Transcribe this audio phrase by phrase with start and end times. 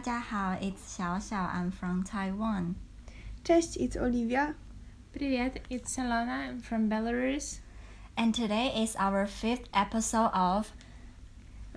[0.00, 1.54] Dajahao, it's Xiao Xiao.
[1.54, 2.74] I'm from Taiwan.
[3.44, 4.54] Cześć, it's Olivia.
[5.12, 6.48] Привет, it's Alana.
[6.48, 7.58] I'm from Belarus.
[8.16, 10.72] And today is our fifth episode of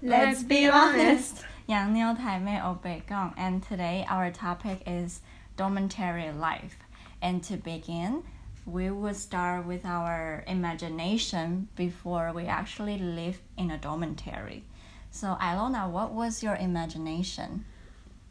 [0.02, 1.44] Let's, Let's Be Honest.
[1.68, 3.34] Yang Niu Tai Mei Gong.
[3.36, 5.20] And today our topic is
[5.58, 6.78] dormitory life.
[7.22, 8.24] And to begin,
[8.66, 14.64] we would start with our imagination before we actually live in a dormitory.
[15.12, 17.66] So, Ilona, what was your imagination?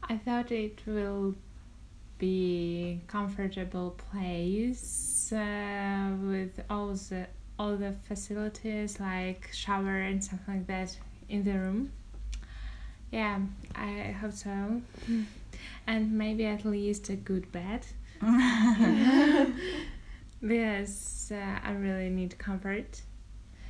[0.09, 1.35] I thought it will
[2.19, 7.27] be comfortable place uh, with all the
[7.59, 10.97] all the facilities like shower and something like that
[11.29, 11.93] in the room.
[13.11, 13.41] Yeah,
[13.75, 14.81] I hope so.
[15.87, 17.87] and maybe at least a good bed.
[20.43, 23.03] because uh, I really need comfort.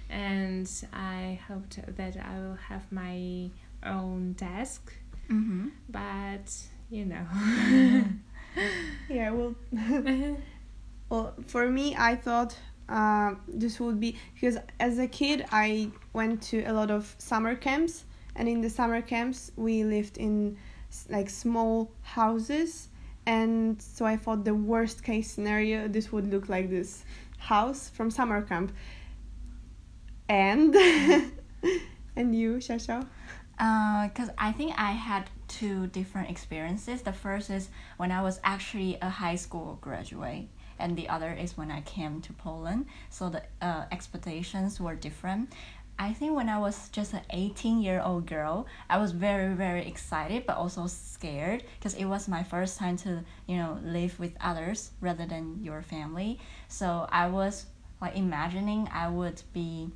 [0.09, 3.51] And I hoped that I will have my
[3.85, 4.93] own desk,
[5.33, 5.69] Mm-hmm.
[5.89, 6.53] but
[6.91, 7.27] you know.
[9.09, 9.55] Yeah, well,
[11.09, 12.57] well, for me, I thought
[12.89, 17.55] uh, this would be because as a kid, I went to a lot of summer
[17.55, 18.05] camps,
[18.37, 20.57] and in the summer camps, we lived in
[21.09, 22.89] like small houses,
[23.27, 27.05] and so I thought the worst case scenario, this would look like this
[27.39, 28.73] house from summer camp.
[30.29, 30.75] And
[32.17, 33.07] and you, Shasha?
[33.57, 37.03] Because Uh, I think I had two different experiences.
[37.03, 41.57] The first is when I was actually a high school graduate, and the other is
[41.57, 42.87] when I came to Poland.
[43.11, 45.53] So the uh, expectations were different.
[45.99, 49.87] I think when I was just an 18 year old girl, I was very, very
[49.87, 54.33] excited, but also scared because it was my first time to, you know, live with
[54.41, 56.41] others rather than your family.
[56.69, 57.67] So I was
[58.01, 59.91] like imagining I would be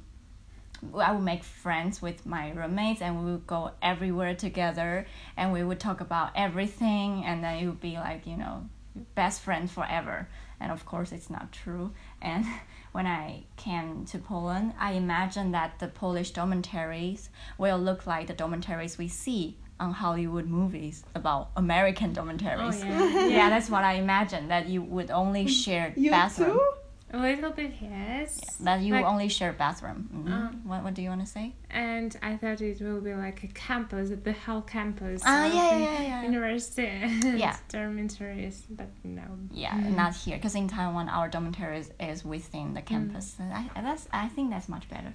[0.94, 5.06] I would make friends with my roommates and we would go everywhere together
[5.36, 8.68] and we would talk about everything and then it would be like, you know,
[9.14, 10.28] best friends forever.
[10.60, 11.92] And of course it's not true.
[12.22, 12.44] And
[12.92, 18.34] when I came to Poland, I imagined that the Polish dormitories will look like the
[18.34, 22.82] dormitories we see on Hollywood movies about American oh, dormitories.
[22.82, 23.26] Oh, yeah.
[23.26, 26.52] yeah, that's what I imagined that you would only share You bathroom.
[26.52, 26.72] too?
[27.12, 28.56] A little bit, yes.
[28.58, 30.08] That you Like- only share bathroom.
[30.12, 30.32] Mhm.
[30.32, 30.50] Uh.
[30.64, 31.54] what what do you want to say?
[31.70, 35.22] And I thought it will be like a campus, the whole campus.
[35.24, 36.22] Ah, of yeah, yeah, yeah.
[36.24, 36.90] University
[37.44, 37.56] Yeah.
[37.68, 39.22] dormitories, but no.
[39.52, 43.36] Yeah, not here because in Taiwan our dormitory is, is within the campus.
[43.38, 45.14] And I that's I think that's much better.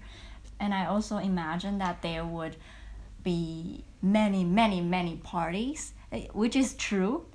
[0.62, 2.56] And I also imagine that there would
[3.24, 7.26] be many many many parties, eh, which is true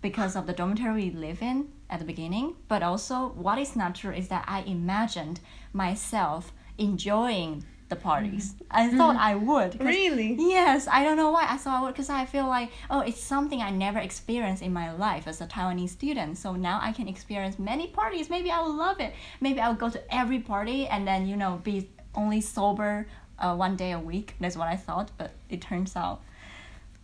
[0.00, 2.56] because of the dormitory we live in at the beginning.
[2.68, 5.40] But also what is not true is that I imagined
[5.72, 8.54] myself enjoying the parties.
[8.70, 8.96] I mm-hmm.
[8.96, 9.24] thought mm-hmm.
[9.24, 9.80] I would.
[9.80, 10.36] Really?
[10.38, 13.20] Yes, I don't know why I thought I would because I feel like oh, it's
[13.20, 16.36] something I never experienced in my life as a Taiwanese student.
[16.38, 18.28] So now I can experience many parties.
[18.28, 19.14] Maybe I will love it.
[19.40, 23.06] Maybe I'll go to every party and then you know be only sober
[23.38, 24.34] uh, one day a week.
[24.40, 26.22] That's what I thought, but it turns out,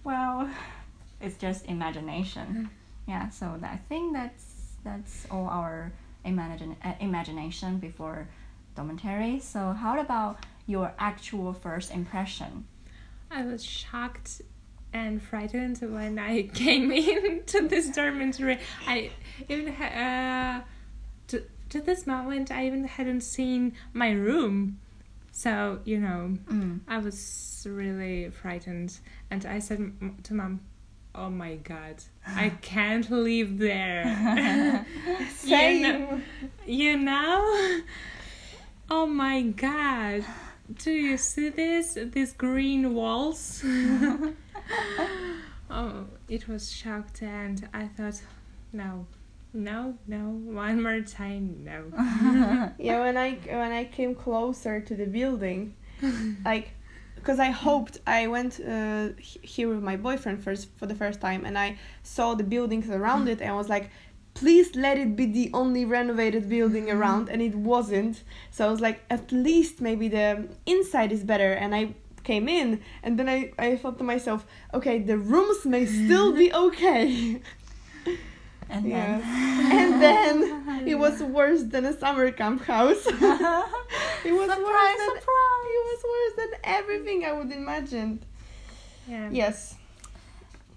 [0.05, 0.49] well,
[1.21, 2.47] it's just imagination.
[2.47, 3.11] Mm-hmm.
[3.11, 3.29] Yeah.
[3.29, 4.52] So I think that's
[4.85, 5.93] that's all our
[6.25, 8.29] imagine uh, imagination before
[8.75, 9.39] dormitory.
[9.41, 12.67] So how about your actual first impression?
[13.31, 14.43] I was shocked
[14.93, 18.59] and frightened when I came into this dormitory.
[18.87, 19.11] I
[19.49, 20.61] even ha- uh,
[21.29, 24.79] to to this moment I even hadn't seen my room,
[25.33, 26.81] so you know Mm.
[26.87, 28.99] I was really frightened,
[29.31, 29.93] and I said
[30.25, 30.61] to mom,
[31.15, 31.97] "Oh my god,
[32.27, 34.85] I can't live there."
[35.37, 35.77] Same.
[35.77, 36.21] You know,
[36.67, 37.81] you know?
[38.91, 40.25] Oh my god.
[40.85, 41.97] Do you see this?
[42.13, 43.63] These green walls?
[45.71, 48.21] oh, it was shocked and I thought,
[48.73, 49.07] no,
[49.53, 51.85] no, no, one more time, no.
[52.79, 55.75] yeah when i when i came closer to the building
[56.45, 56.71] like
[57.23, 59.09] because i hoped i went uh,
[59.55, 63.29] here with my boyfriend first for the first time and i saw the buildings around
[63.29, 63.91] it and i was like
[64.35, 68.23] please let it be the only renovated building around and it wasn't.
[68.51, 72.81] So i was like at least maybe the inside is better and i came in
[73.03, 77.41] and then i, I thought to myself okay the rooms may still be okay
[78.73, 79.23] And yeah then
[79.79, 85.11] and then it was worse than a summer camp house it was surprise, worse than
[85.21, 85.67] surprise.
[85.79, 88.23] it was worse than everything I would imagine.
[89.09, 89.29] Yeah.
[89.31, 89.77] Yes.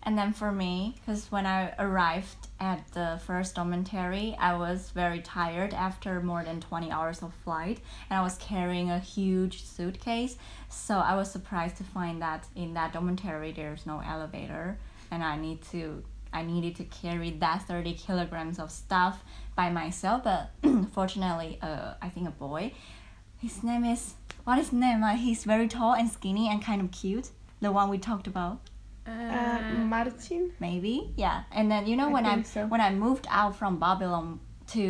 [0.03, 5.19] And then for me, because when I arrived at the first dormitory, I was very
[5.21, 10.37] tired after more than 20 hours of flight, and I was carrying a huge suitcase.
[10.69, 14.77] So I was surprised to find that in that dormitory there's no elevator.
[15.11, 16.03] and I need to
[16.35, 19.23] I needed to carry that 30 kilograms of stuff
[19.55, 20.23] by myself.
[20.23, 20.51] But
[20.93, 22.73] fortunately, uh, I think a boy,
[23.37, 25.03] his name is what is his name?
[25.03, 27.29] Uh, he's very tall and skinny and kind of cute.
[27.61, 28.57] The one we talked about,
[29.07, 29.59] Uh,
[29.95, 30.51] Martin.
[30.59, 31.37] maybe yeah.
[31.57, 32.59] And then you know I when I so.
[32.73, 34.39] when I moved out from Babylon
[34.73, 34.83] to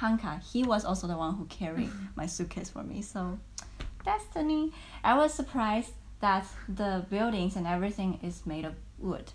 [0.00, 2.98] Hanka, he was also the one who carried my suitcase for me.
[3.02, 3.38] So
[4.04, 4.72] destiny.
[5.04, 9.32] I was surprised that the buildings and everything is made of wood.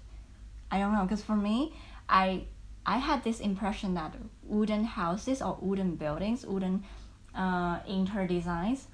[0.71, 1.73] I don't know because for me,
[2.09, 2.45] I
[2.85, 6.83] I had this impression that wooden houses or wooden buildings, wooden
[7.35, 8.87] uh, interior designs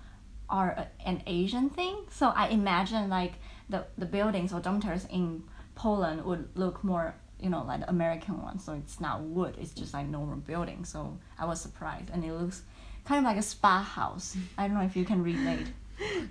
[0.49, 2.05] are a, an Asian thing.
[2.09, 3.33] So I imagine like
[3.69, 5.43] the the buildings or dormitories in
[5.75, 8.63] Poland would look more you know like the American ones.
[8.63, 10.85] So it's not wood; it's just like normal building.
[10.85, 12.63] So I was surprised, and it looks
[13.05, 14.37] kind of like a spa house.
[14.57, 15.67] I don't know if you can relate.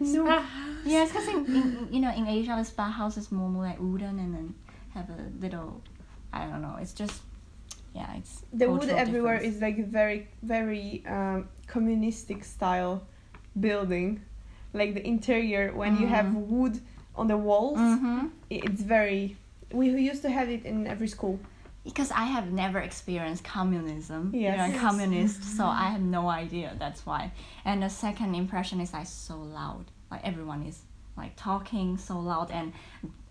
[0.00, 0.44] No.
[0.84, 3.78] Yes, because in, in you know in Asia the spa house is more, more like
[3.78, 4.54] wooden and then
[4.94, 5.82] have a little
[6.32, 6.76] I don't know.
[6.80, 7.22] It's just
[7.94, 9.56] yeah, it's the wood everywhere difference.
[9.56, 13.02] is like very very um, communistic style
[13.58, 14.22] building
[14.72, 16.46] like the interior when you have Mhm.
[16.46, 16.80] wood
[17.16, 18.26] on the walls Mm-hmm.
[18.50, 19.36] it's very
[19.72, 21.38] we used to have it in every school
[21.82, 24.22] Because I have never experienced communism.
[24.34, 24.52] Yes.
[24.52, 24.80] You know, Yes.
[24.86, 26.68] communist, so I have no idea.
[26.78, 27.32] That's why.
[27.64, 29.84] And the second impression is like so loud.
[30.10, 30.78] Like everyone is
[31.16, 32.72] like talking so loud and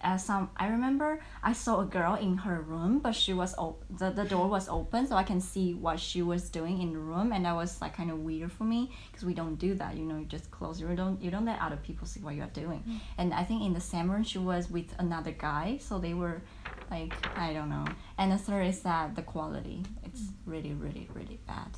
[0.04, 3.84] uh, some I remember I saw a girl in her room but she was op-
[3.90, 7.00] the, the door was open so I can see what she was doing in the
[7.00, 9.98] room and that was like kind of weird for me because we don't do that
[9.98, 12.48] you know you just close your don't you don't let other people see what you're
[12.48, 12.84] doing.
[13.18, 16.42] And I think in the same room she was with another guy so they were
[16.90, 17.86] like I don't know.
[18.18, 21.72] And the third is that the quality it's really really really bad.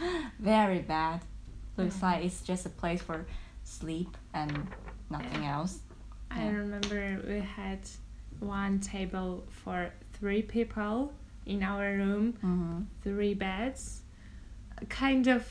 [0.38, 1.22] Very bad.
[1.76, 3.26] Looks like it's just a place for
[3.64, 4.68] sleep and
[5.10, 5.80] nothing else
[6.30, 6.50] I Yeah.
[6.52, 7.80] remember we had
[8.40, 11.12] one table for three people
[11.46, 12.82] in our room, mm-hmm.
[13.02, 14.02] three beds,
[14.88, 15.44] kind of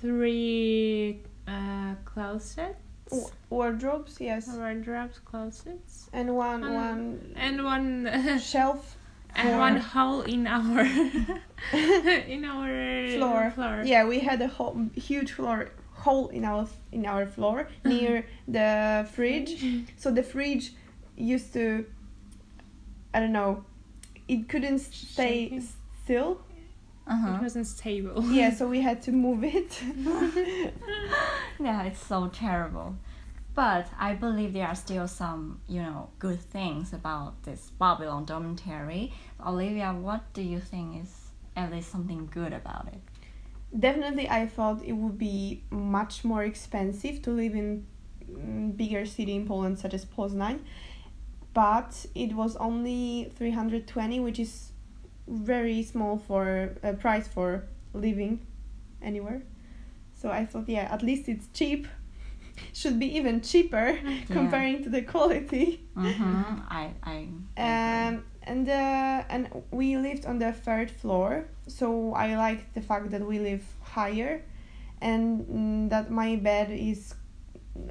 [0.00, 2.76] three uh, closets,
[3.10, 8.96] W- wardrobes yes wardrobes, closets, and one Um, one and one shelf
[9.34, 10.80] and for- one hole in our
[11.72, 13.50] in our floor.
[13.54, 13.82] floor.
[13.84, 15.70] yeah we had a whole huge floor
[16.04, 19.64] hole in our in our floor near the fridge
[19.96, 20.72] so the fridge
[21.16, 21.84] used to
[23.14, 23.64] i don't know
[24.28, 25.68] it couldn't stay Shaking.
[26.04, 26.30] still
[27.08, 27.36] Uh-huh.
[27.36, 28.22] It wasn't stable.
[28.38, 29.70] yeah so we had to move it
[31.60, 32.96] yeah, it's so terrible.
[33.54, 39.12] But I believe there are still some, you know, good things about this Babylon dormitory.
[39.44, 41.12] Olivia, what do you think is
[41.56, 43.00] at least something good about it?
[43.76, 47.86] Definitely i thought it would be much more expensive to live in
[48.30, 50.60] mm, bigger city in poland such as poznań
[51.54, 54.72] but it was only 320 which is
[55.26, 58.46] very small for a price for living
[59.02, 59.42] anywhere.
[60.14, 61.86] So i thought yeah at least it's cheap.
[62.72, 63.98] Should be even cheaper
[64.30, 65.80] comparing to the quality.
[65.96, 66.60] Mm-hmm.
[66.68, 72.34] I, I, I um, and uh, and we lived on the third floor, so I
[72.36, 74.42] liked the fact that we live higher,
[75.00, 77.14] and mm, that my bed is,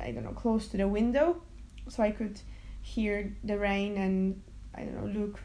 [0.02, 1.42] I don't know, close to the window,
[1.88, 2.42] so I could
[2.82, 4.42] hear the rain and
[4.74, 5.40] I don't know look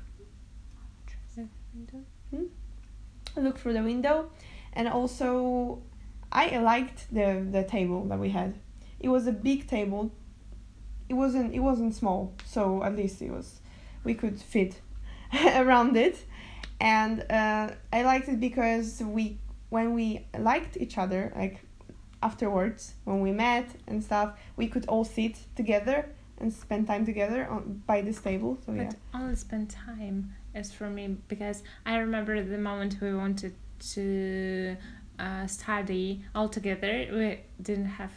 [3.36, 4.30] look through the window,
[4.72, 5.82] and also
[6.32, 8.54] I liked the the table that we had.
[8.98, 10.10] It was a big table.
[11.08, 13.60] It wasn't it wasn't small, so at least it was
[14.04, 14.80] we could fit
[15.56, 16.24] around it,
[16.80, 19.38] and uh, I liked it because we
[19.70, 21.64] when we liked each other like
[22.22, 26.08] afterwards when we met and stuff we could all sit together
[26.38, 28.58] and spend time together on by this table.
[28.66, 28.90] So yeah.
[29.12, 33.54] But only spend time is for me because I remember the moment we wanted
[33.94, 34.76] to
[35.18, 37.08] uh, study all together.
[37.12, 38.12] We didn't have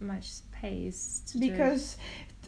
[0.00, 1.96] much space to do because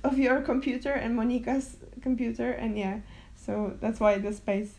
[0.04, 3.00] of your computer and Monica's computer and yeah
[3.48, 4.72] so that's why the space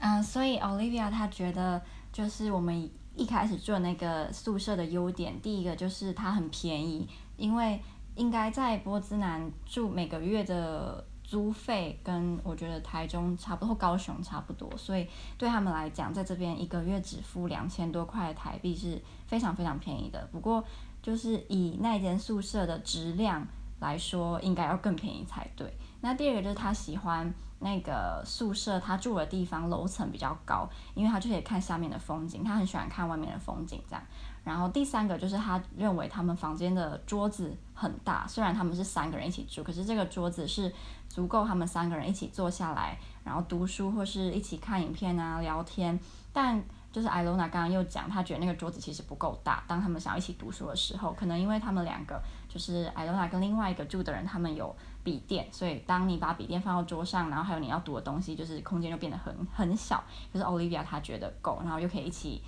[0.00, 1.80] 嗯，所以 Olivia 她觉得，
[2.12, 7.80] 就是我们一开始住那个宿舍的优点，第一个就是它很便宜，因为
[8.16, 15.06] 应该在波兹南住每个月的租费跟我觉得台中差不多，高雄差不多，所以
[15.38, 20.26] 对他们来讲，在这边一个月只付两千多块台币是非常非常便宜的。
[20.32, 20.64] 不过
[21.02, 23.46] 就是以那间宿舍的质量
[23.80, 25.70] 来说，应该要更便宜才对。
[26.00, 34.02] 那第二个就是他喜欢那个宿舍他住的地方楼层比较高，因为他就可以看下面的风景，他很喜欢看外面的风景这样。
[34.42, 40.72] 然后第三个就是他认为他们房间的桌子很大，虽然他们是三个人一起住，可是这个桌子是
[41.08, 45.98] 足够他们三个人一起坐下来，然后读书或是一起看影片啊聊天。
[46.32, 60.03] 但就是艾罗娜刚刚又讲，她觉得那个桌子其实不够大，当他们想要一起读书的时候，可能因为他们两个就是艾罗娜跟另外一个住的人，他们有笔电，所以当你把笔电放到桌上，然后还有你要读的东西，就是空间就变得很很小。
[60.31, 62.41] 可是 Olivia 她觉得够，然后又可以一起。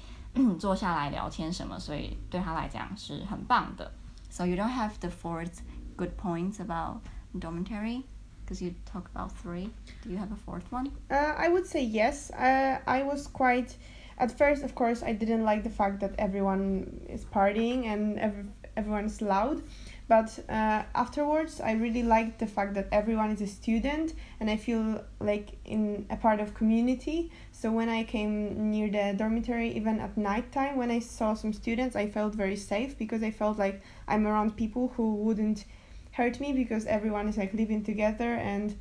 [0.60, 3.92] 坐下来聊天什么，所以对他来讲是很棒的。
[4.30, 5.62] So you don't have the fourth
[5.96, 7.00] good points about
[7.34, 8.04] dormitory
[8.46, 9.72] because you talk about three.
[10.04, 10.92] Do you have a fourth one?
[11.10, 12.30] Uh, I would say yes.
[12.30, 13.78] Uh, I was quite.
[14.20, 18.46] At first, of course, I didn't like the fact that everyone is partying and every,
[18.76, 19.64] everyone's loud.
[20.13, 24.59] But uh, afterwards, I really liked the fact that everyone is a student and I
[24.59, 27.33] feel like in a part of community.
[27.51, 31.55] So when I came near the dormitory, even at night time, when I saw some
[31.55, 35.65] students, I felt very safe because I felt like I'm around people who wouldn't
[36.11, 38.77] hurt me because everyone is like living together and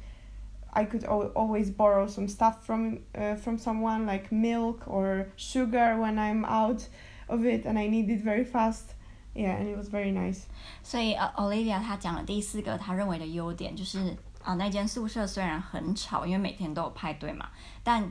[0.74, 5.98] I could al- always borrow some stuff from uh, from someone like milk or sugar
[5.98, 6.90] when I'm out
[7.30, 8.96] of it and I need it very fast.
[9.35, 10.45] Yeah, and it was very nice.
[10.83, 17.51] 所以呃，Olivia 她讲了第四个她认为的优点，就是啊，那间宿舍虽然很吵，因为每天都有派对嘛，
[17.83, 18.11] 但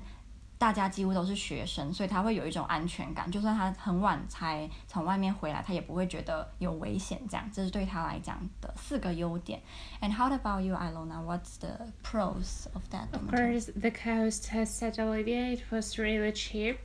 [0.58, 3.30] 大家几乎都是学生，所以他会有一种安全感。
[3.30, 7.20] 就算他很晚才从外面回来，他也不会觉得有危险。
[7.28, 9.60] 这样，这是对他来讲的四个优点。
[10.02, 11.22] And how about you, Ilona?
[11.24, 13.08] What's the pros of that?
[13.12, 15.56] Of course, the cost has said Olivia.
[15.56, 16.78] It was really cheap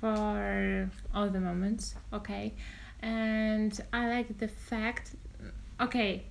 [0.00, 1.94] for all the moments.
[2.10, 2.52] Okay.
[3.01, 5.15] and I like the fact
[5.79, 6.23] okay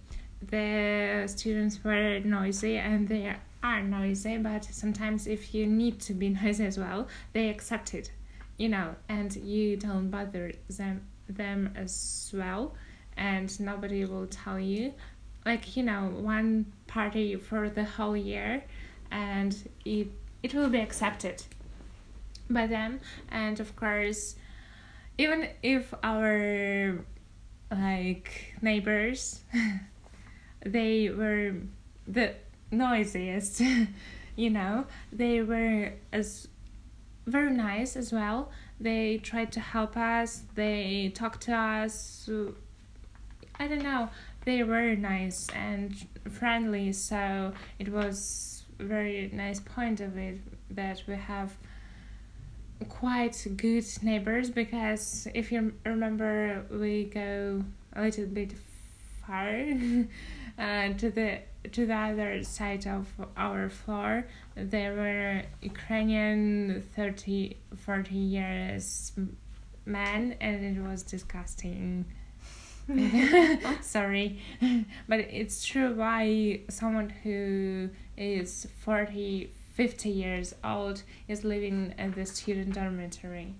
[0.42, 6.28] the students were noisy and they are noisy but sometimes if you need to be
[6.42, 8.10] noisy as well they accept it
[8.58, 12.74] you know and you don't bother them them as well.
[13.16, 14.92] And nobody will tell you
[15.44, 18.64] like you know one party for the whole year
[19.10, 20.08] and it
[20.42, 21.42] it will be accepted
[22.50, 23.00] by them.
[23.30, 24.36] And of course
[25.18, 27.04] even if our
[27.70, 29.42] like neighbors
[30.64, 31.54] they were
[32.06, 32.34] the
[32.70, 33.62] noisiest
[34.36, 34.86] you know?
[35.12, 36.46] They were as
[37.26, 38.52] very nice as well.
[38.78, 40.42] They tried to help us.
[40.54, 42.28] They talked to us.
[43.58, 44.10] I don't know.
[44.44, 50.38] They were nice and friendly so it was very nice point of it
[50.70, 51.56] that we have
[52.88, 57.62] quite good neighbors because if you remember we go
[57.94, 58.52] a little bit
[59.26, 59.48] far
[60.58, 61.40] uh, to the
[61.72, 64.26] to the other side of our floor.
[64.54, 69.12] There were ukrainian 30 40 years
[69.84, 72.04] men and it was disgusting.
[73.80, 74.40] Sorry.
[75.08, 82.25] But it's true why someone who is 40 50 years old is living in the
[82.25, 83.53] student dormitory.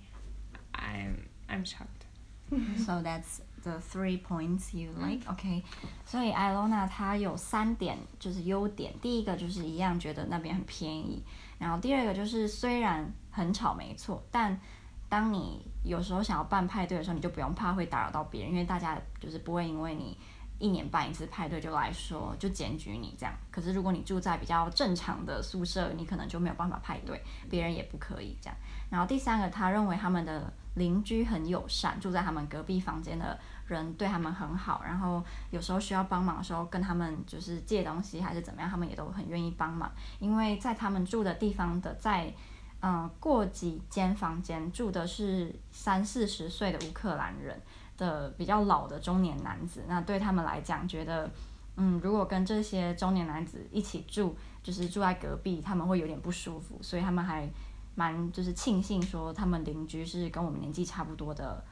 [0.74, 2.06] I'm I'm shocked.
[2.78, 5.64] so that's the three points you like, okay?
[6.06, 11.24] 所以艾罗娜她有三点就是优点，第一个就是一样觉得那边很便宜，
[11.58, 14.60] 然后第二个就是虽然很吵没错，但
[15.08, 20.18] 当你有时候想要办派对的时候，你就不用怕会打扰到别人，因为大家就是不会因为你。
[20.59, 28.57] 一年办一次派对就来说就检举你这样，可是如果你住在比较正常的宿舍，你可能就没有办法派对，别人也不可以这样。
[28.89, 42.33] 然后第三个，他认为他们的邻居很友善，住在他们隔壁房间的人对他们很好，然后有时候需要帮忙的时候跟他们就是借东西还是怎么样，他们也都很愿意帮忙，因为在他们住的地方的在
[42.81, 47.61] 嗯过几间房间住的是三四十岁的乌克兰人。
[47.97, 51.31] 的比较老的中年男子，那对他们来讲，觉得，
[51.77, 57.49] 嗯，如果跟这些中年男子一起住，就是住在隔壁，他们会有点不舒服，所以他们还
[57.95, 61.65] 蛮就是庆幸说他们邻居是跟我们年纪差不多的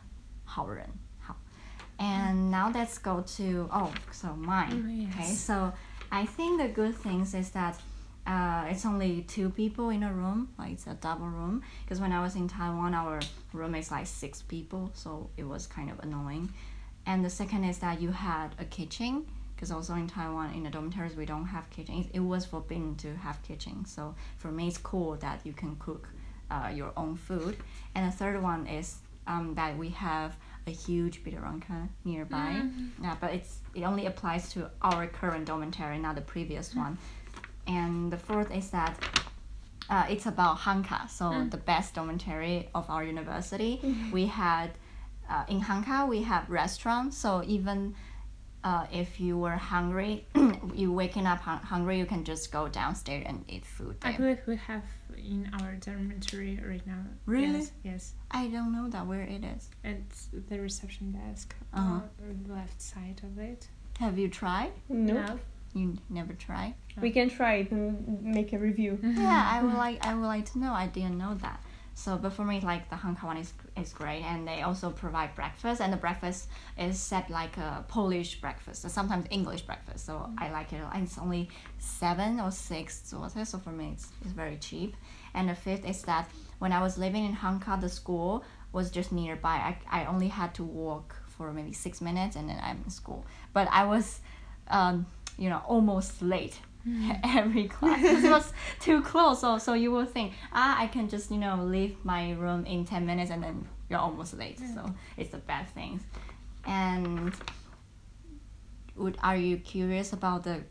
[0.44, 0.88] 好人。
[1.20, 1.36] 好
[1.98, 5.10] ，and now let's go to oh so mine.
[5.10, 5.72] Okay, so
[6.08, 7.74] I think the good things is that.
[8.26, 11.62] Uh, it's only two people in a room, like it's a double room.
[11.84, 13.20] Because when I was in Taiwan, our
[13.52, 16.50] room is like six people, so it was kind of annoying.
[17.06, 20.70] And the second is that you had a kitchen, because also in Taiwan, in the
[20.70, 22.08] dormitories, we don't have kitchen.
[22.14, 26.08] It, was forbidden to have kitchen, so for me, it's cool that you can cook
[26.50, 27.58] uh, your own food.
[27.94, 30.34] And the third one is um, that we have
[30.66, 32.62] a huge Biedronka nearby.
[32.62, 32.88] Mm.
[33.02, 36.96] Yeah, but it's it only applies to our current dormitory, not the previous one
[37.66, 38.96] and the fourth is that
[39.90, 43.80] uh, it's about Hanka, so the best dormitory of our university.
[44.12, 44.70] We had
[45.28, 47.94] uh, in Hanka we have restaurants, so even
[48.62, 50.26] uh, if you were hungry,
[50.74, 54.40] you waking up hun- hungry, you can just go downstairs and eat food I believe
[54.46, 54.82] we have
[55.18, 57.04] in our dormitory right now.
[57.26, 57.58] Really?
[57.58, 57.72] Yes.
[57.82, 58.14] yes.
[58.30, 59.68] I don't know that where it is.
[59.84, 62.00] It's the reception desk Uh-huh.
[62.00, 62.10] on
[62.46, 63.68] the left side of it.
[64.00, 64.72] Have you tried?
[64.88, 65.38] No.
[65.74, 66.74] You never tried?
[67.00, 68.98] We can try it and make a review.
[69.02, 70.72] yeah, I would like I would like to know.
[70.72, 71.60] I didn't know that.
[71.96, 75.34] So, but for me, like the Hanka one is is great, and they also provide
[75.34, 80.04] breakfast, and the breakfast is set like a Polish breakfast, so sometimes English breakfast.
[80.06, 80.80] So I like it.
[80.92, 84.96] And it's only seven or six zloty, so for me it's, it's very cheap.
[85.34, 86.28] And the fifth is that
[86.58, 89.56] when I was living in Hanka, the school was just nearby.
[89.90, 93.24] I I only had to walk for maybe six minutes, and then I'm in school.
[93.52, 94.20] But I was,
[94.68, 95.06] um,
[95.38, 96.60] you know, almost late
[97.24, 99.40] every class 'cause it was too close.
[99.40, 102.84] So so you will think, ah, I can just you know leave my room in
[102.84, 104.58] ten minutes and then you're almost late.
[104.58, 104.82] So
[105.16, 106.02] it's the bad things.
[106.66, 107.32] And
[108.96, 110.62] would are you curious about the,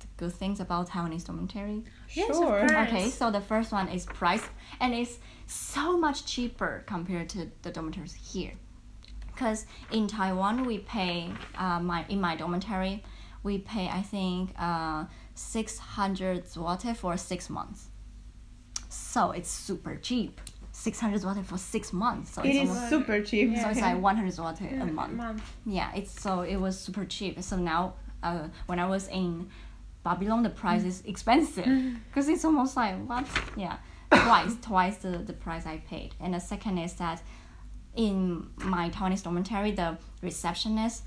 [0.00, 1.84] the good things about Taiwanese dormitory?
[2.14, 2.64] Yes, Sure.
[2.82, 4.42] Okay, so the first one is price,
[4.80, 8.52] and it's so much cheaper compared to the dormitories here.
[9.26, 13.04] Because in Taiwan, we pay uh, my in my dormitory,
[13.42, 15.04] we pay I think uh,
[15.34, 17.88] six hundred zloty for six months.
[18.88, 20.40] So it's super cheap.
[20.72, 22.32] Six hundred zloty for six months.
[22.34, 23.56] So It it's is almost, super cheap.
[23.56, 25.42] so it's like one hundred zloty Yeah, a month month.
[25.66, 29.48] yeah it's so it was super cheap so now uh, when i was in
[30.04, 31.66] babylon the price is expensive
[32.08, 33.26] because it's almost like what
[33.56, 33.76] yeah
[34.10, 37.22] twice twice the, the price i paid and the second is that
[37.94, 41.02] in my taiwanese dormitory the receptionist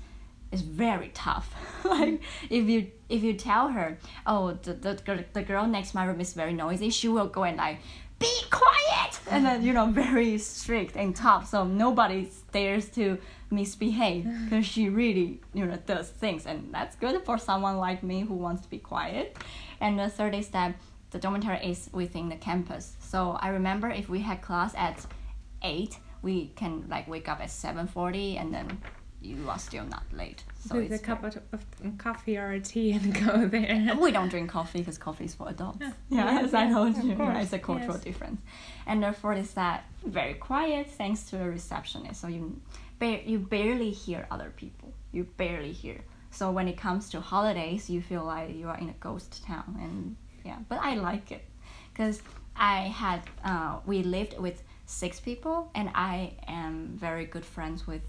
[0.52, 1.54] is very tough.
[1.84, 2.20] Like mm.
[2.48, 6.20] if you if you tell her oh the, the, girl- the girl next my room
[6.20, 7.80] is very noisy she will go and like
[8.22, 9.18] be quiet!
[9.30, 11.48] And then you know very strict and tough.
[11.48, 13.18] So nobody dares to
[13.50, 16.46] misbehave because she really you know does things.
[16.46, 19.36] And that's good for someone like me who wants to be quiet.
[19.80, 20.76] And the third is that
[21.10, 22.96] the dormitory is within the campus.
[23.00, 25.04] So i remember if we had class at
[25.62, 28.80] 8 we can like wake up at 7.40 and then
[29.22, 31.64] you are still not late so With a it's cup of, of
[31.98, 33.96] coffee or a tea and go there.
[34.00, 35.78] we don't drink coffee because coffee is for adults.
[35.80, 37.42] Yeah, Yeah, as I told you, right?
[37.42, 38.04] it's a cultural yes.
[38.04, 38.40] difference.
[38.86, 42.20] And the fourth is that very quiet thanks to a receptionist.
[42.20, 42.60] So you,
[43.00, 44.92] ba- you barely hear other people.
[45.10, 45.98] You barely hear.
[46.30, 49.76] So when it comes to holidays, you feel like you are in a ghost town.
[49.80, 51.44] And yeah, but I like it
[51.92, 52.22] because
[52.54, 58.02] I had uh, we lived with six people, and I am very good friends with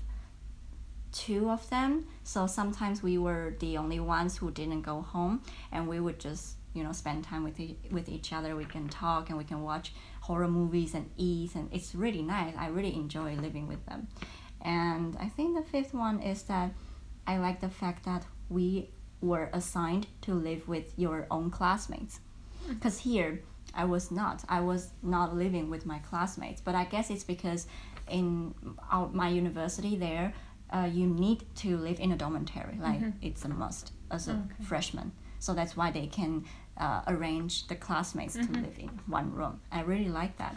[1.13, 2.07] two of them.
[2.23, 6.57] So sometimes we were the only ones who didn't go home, and we would just
[6.73, 8.55] you know spend time with e- with each other.
[8.55, 12.53] We can talk and we can watch horror movies and eat, and it's really nice.
[12.57, 14.07] I really enjoy living with them.
[14.61, 16.71] And I think the fifth one is that
[17.27, 18.89] I like the fact that we
[19.21, 22.19] were assigned to live with your own classmates.
[22.65, 22.73] Hmm.
[22.73, 23.41] Because here,
[23.73, 24.43] I was not.
[24.49, 26.61] I was not living with my classmates.
[26.61, 27.67] But I guess it's because
[28.09, 28.53] in
[28.91, 30.33] our, my university there,
[30.73, 32.77] uh, you need to live in a dormitory.
[32.81, 34.63] Like it's a must as a Okay.
[34.63, 35.11] freshman.
[35.39, 36.45] So that's why they can
[36.77, 39.61] uh, arrange the classmates to live in one room.
[39.71, 40.55] I really like that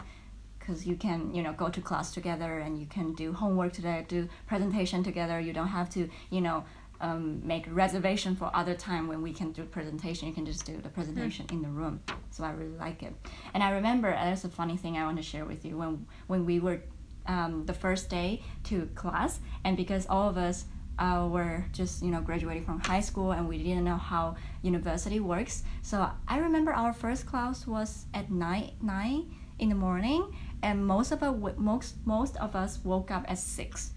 [0.59, 4.03] because you can you know go to class together and you can do homework together
[4.07, 6.65] do presentation together you don't have to you know
[6.99, 10.75] um, make reservation for other time when we can do presentation you can just do
[10.81, 12.01] the presentation in the room
[12.31, 13.13] so i really like it
[13.53, 16.05] and i remember uh, there's a funny thing i want to share with you when
[16.27, 16.81] when we were
[17.27, 19.39] um, the first day to class.
[19.63, 20.65] And because all of us
[20.99, 25.19] uh, were just you know graduating from high school and we didn't know how university
[25.19, 25.63] works.
[25.81, 30.33] So i remember our first class was at night nine in the morning.
[30.63, 33.91] And most of us most most of us woke up at six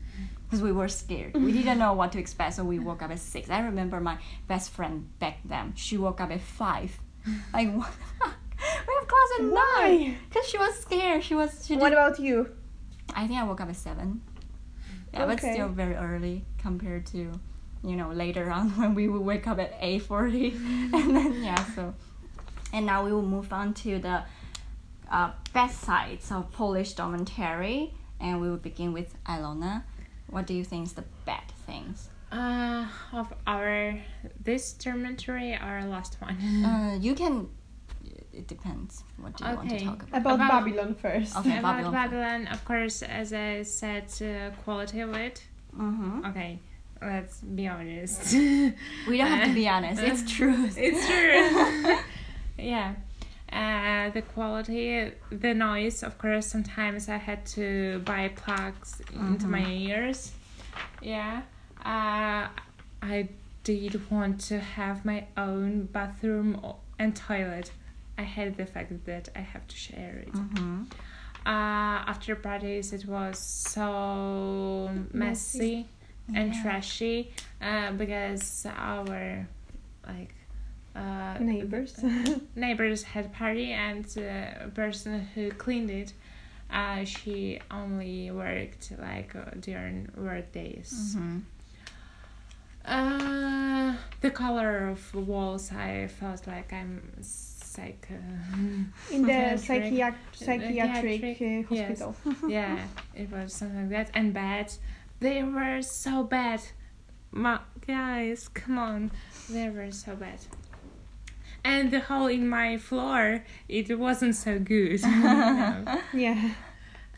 [0.44, 1.34] because we were scared.
[1.34, 3.48] We didn't know what to expect so we woke up at six.
[3.48, 5.72] I remember my best friend back then.
[5.76, 6.98] She woke up at five.
[7.54, 8.36] Like what the fuck?
[8.86, 9.86] we have class at Why?
[9.88, 10.18] nine.
[10.28, 11.24] Because she was scared.
[11.24, 12.50] She was she What about you?
[13.14, 14.20] I think i woke up at seven.
[15.12, 17.33] Yeah but still very early compared to
[17.83, 20.55] you know later on when we would wake up at 8.40
[20.94, 21.94] and then yeah so
[22.73, 24.23] and now we will move on to the
[25.11, 29.83] uh, best sides of polish dormitory and we will begin with ilona
[30.31, 32.09] what do you think is the bad things?
[32.33, 33.99] Uh, of our
[34.42, 36.37] this dormitory, our last one.
[36.64, 37.49] uh, you can
[38.32, 41.36] it depends what do you want to talk about About, About- Babylon first.
[41.36, 41.58] Okay.
[41.58, 41.92] About Babylon.
[41.92, 45.42] Babylon, of course, as I said, uh, quality of it.
[45.76, 46.24] mm-hmm.
[46.26, 46.58] Okay,
[47.02, 48.32] let's be honest.
[49.08, 51.98] we don't have to be honest it's true it's true.
[52.58, 52.94] yeah.
[53.52, 59.66] Uh, the quality, the noise, of course, sometimes I had to buy plugs into my
[59.66, 60.30] ears.
[61.02, 61.42] Yeah.
[61.84, 62.46] Uh,
[63.02, 63.28] I
[63.64, 66.60] did want to have my own bathroom
[67.00, 67.72] and toilet.
[68.20, 70.33] I hate the fact that I have to share it.
[70.33, 70.83] Mm-hmm.
[71.46, 75.87] Uh, after practice, it was so messy,
[76.38, 76.62] and Yeah.
[76.62, 77.16] trashy
[77.68, 79.48] uh, because our
[80.06, 80.35] like
[80.94, 81.92] uh, Neighbors.
[82.66, 86.12] neighbors had party and the person who cleaned it
[86.80, 91.38] uh, she only worked like uh, during work days Mm-hmm.
[92.85, 97.00] uh, the color of walls i felt like i'm
[97.76, 98.14] sick uh,
[99.14, 102.00] In the Psychiatric- psychiatric, uh, yes.
[102.00, 102.14] hospital.
[102.50, 102.78] yeah
[103.14, 104.72] it was something like that and bad
[105.20, 106.61] they were so bad
[107.30, 109.11] Ma- guys come on
[109.48, 110.40] they were so bad
[111.64, 116.00] and the hole in my floor it wasn't so good No.
[116.12, 116.54] Yeah.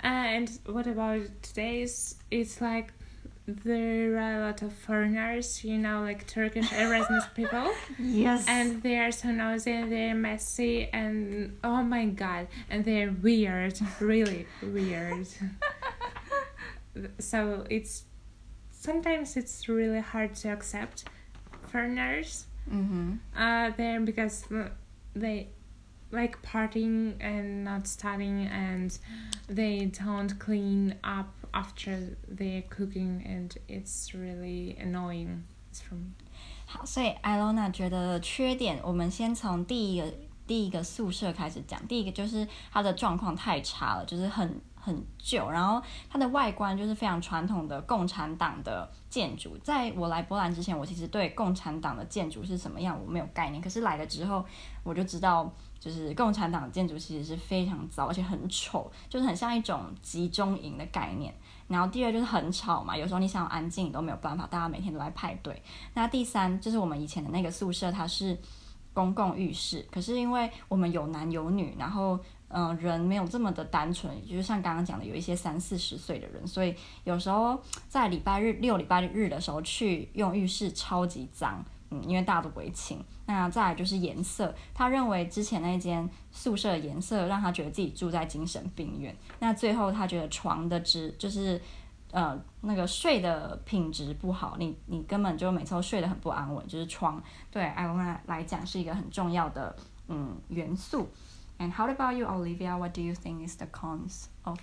[0.00, 2.92] and what about today's it's like
[3.46, 8.44] there are a lot of foreigners you know like turkish erasmus people Yes.
[8.46, 13.78] and they are so noisy and they're messy and oh my god and they're weird
[14.00, 15.26] really weird
[17.18, 18.04] so it's
[18.70, 21.04] sometimes it's really hard to accept
[21.68, 23.14] foreigners mm-hmm.
[23.36, 24.44] uh there because
[25.14, 25.48] they
[26.12, 28.98] like partying and not studying and
[29.48, 36.12] they don't clean up after they're cooking and it's really annoying it's from
[36.66, 40.12] 好，所以艾罗娜觉得缺点，我们先从第一个
[40.46, 41.86] 第一个宿舍开始讲。
[41.86, 49.56] 第一个就是它的状况太差了，就是很很旧，然后它的外观就是非常传统的共产党的建筑。
[49.58, 54.44] 在我来波兰之前，我其实对共产党的建筑是什么样我没有概念，可是来了之后
[54.82, 55.54] 我就知道。
[55.82, 61.34] 就是共产党建筑其实是非常糟，而且很丑，就是很像一种集中营的概念。
[61.66, 65.60] 然后第二就是很吵嘛，有时候你想要安静你都没有办法，大家每天都在派对。
[65.94, 68.38] 那第三就是我们以前的那个宿舍，它是
[68.92, 72.16] 公共浴室，可是因为我们有男有女，然后
[72.54, 81.64] 嗯、人没有这么的单纯，就是像刚刚讲的，有一些三四十岁的人，所以有时候在礼拜日六礼拜日的时候去用浴室超级脏。
[81.92, 83.04] 嗯，因为大家都不会清。
[83.26, 89.14] 那再来就是颜色，他认为之前那间宿舍的颜色让他觉得自己住在精神病院。
[89.38, 91.60] 那最后他觉得床的质就是
[92.10, 99.76] 呃那个睡的品质不好，你你根本就每次都睡得很不安稳，就是床对艾罗娜来讲是一个很重要的
[100.08, 101.08] 嗯元素。
[101.58, 102.76] And how about you, Olivia?
[102.76, 104.58] What do you think is the cons of?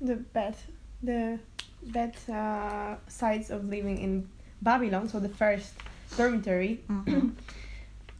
[0.00, 0.56] The bed?
[1.02, 1.38] the
[1.82, 4.28] bad uh, sides of living in
[4.60, 5.08] Babylon.
[5.08, 5.74] So the first
[6.16, 6.80] dormitory.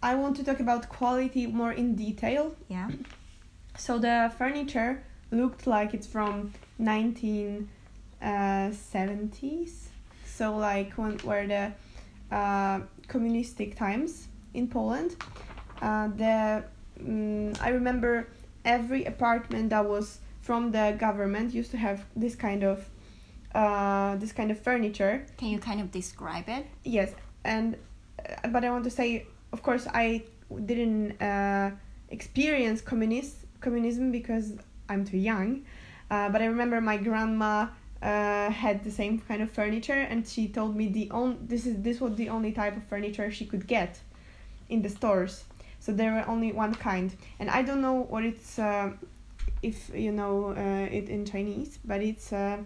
[0.03, 2.55] I want to talk about quality more in detail.
[2.69, 2.91] Yeah.
[3.77, 9.73] So the furniture looked like it's from 1970s.
[10.25, 11.73] So like when were the
[12.35, 15.17] uh, communistic times in Poland.
[15.81, 16.65] Uh, the
[17.03, 18.29] mm I remember
[18.65, 22.89] every apartment that was from the government used to have this kind of
[23.55, 25.27] uh, this kind of furniture.
[25.37, 26.67] Can you kind of describe it?
[26.85, 27.77] Yes, and
[28.19, 30.25] uh, but I want to say, of course, I
[30.65, 31.71] didn't uh,
[32.11, 34.55] experience communist communism because
[34.89, 35.65] I'm too young.
[36.11, 37.69] Uh, but I remember my grandma
[38.03, 41.81] uh, had the same kind of furniture, and she told me the on this is
[41.83, 44.01] this was the only type of furniture she could get
[44.69, 45.45] in the stores.
[45.81, 48.91] So there were only one kind, and I don't know what it's uh,
[49.63, 52.59] if you know uh, it in Chinese, but it's uh,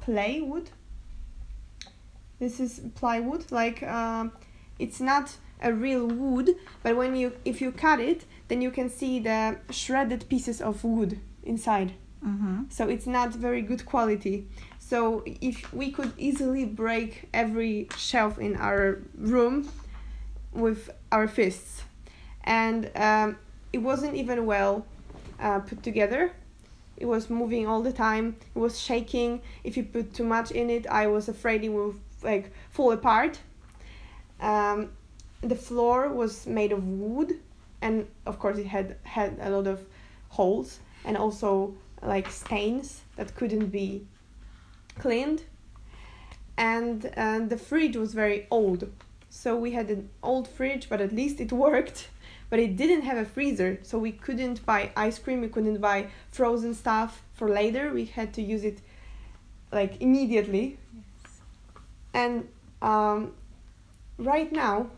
[0.00, 0.70] plywood.
[2.38, 4.32] This is plywood, like um,
[4.78, 8.90] it's not a real wood, but when you if you cut it, then you can
[8.90, 11.92] see the shredded pieces of wood inside.
[12.24, 12.64] Mm-hmm.
[12.70, 14.48] So it's not very good quality.
[14.78, 19.68] So if we could easily break every shelf in our room
[20.52, 21.82] with our fists,
[22.44, 23.38] and um,
[23.72, 24.86] it wasn't even well
[25.40, 26.32] uh, put together.
[26.96, 28.36] It was moving all the time.
[28.54, 29.42] It was shaking.
[29.64, 33.38] If you put too much in it, I was afraid it would like fall apart.
[34.40, 34.90] Um,
[35.40, 37.40] the floor was made of wood,
[37.80, 39.84] and of course it had had a lot of
[40.30, 44.06] holes and also like stains that couldn't be
[44.98, 45.44] cleaned.
[46.56, 48.90] And uh, the fridge was very old,
[49.28, 52.08] so we had an old fridge, but at least it worked.
[52.50, 55.40] But it didn't have a freezer, so we couldn't buy ice cream.
[55.40, 57.92] We couldn't buy frozen stuff for later.
[57.92, 58.80] We had to use it
[59.72, 60.78] like immediately.
[62.14, 62.48] And
[62.80, 63.32] um,
[64.18, 64.90] right now,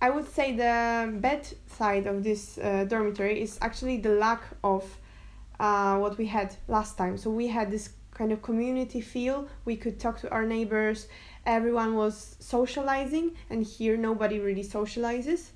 [0.00, 4.98] I would say the bad side of this uh, dormitory is actually the lack of
[5.60, 7.16] uh, what we had last time.
[7.16, 9.48] So we had this kind of community feel.
[9.64, 11.08] We could talk to our neighbors.
[11.46, 15.50] Everyone was socializing, and here nobody really socializes.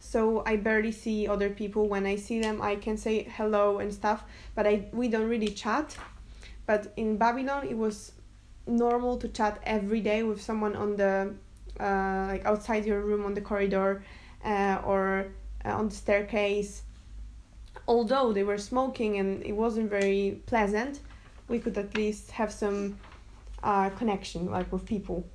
[0.00, 1.88] So I barely see other people.
[1.88, 5.48] When I see them, I can say hello and stuff, but I we don't really
[5.48, 5.96] chat.
[6.66, 8.12] But in Babylon, it was
[8.68, 11.34] normal to chat every day with someone on the
[11.80, 14.02] uh, like outside your room on the corridor
[14.44, 15.26] uh, or
[15.64, 16.82] uh, on the staircase.
[17.86, 21.00] Although they were smoking and it wasn't very pleasant
[21.48, 22.98] we could at least have some
[23.62, 25.26] uh, connection like with people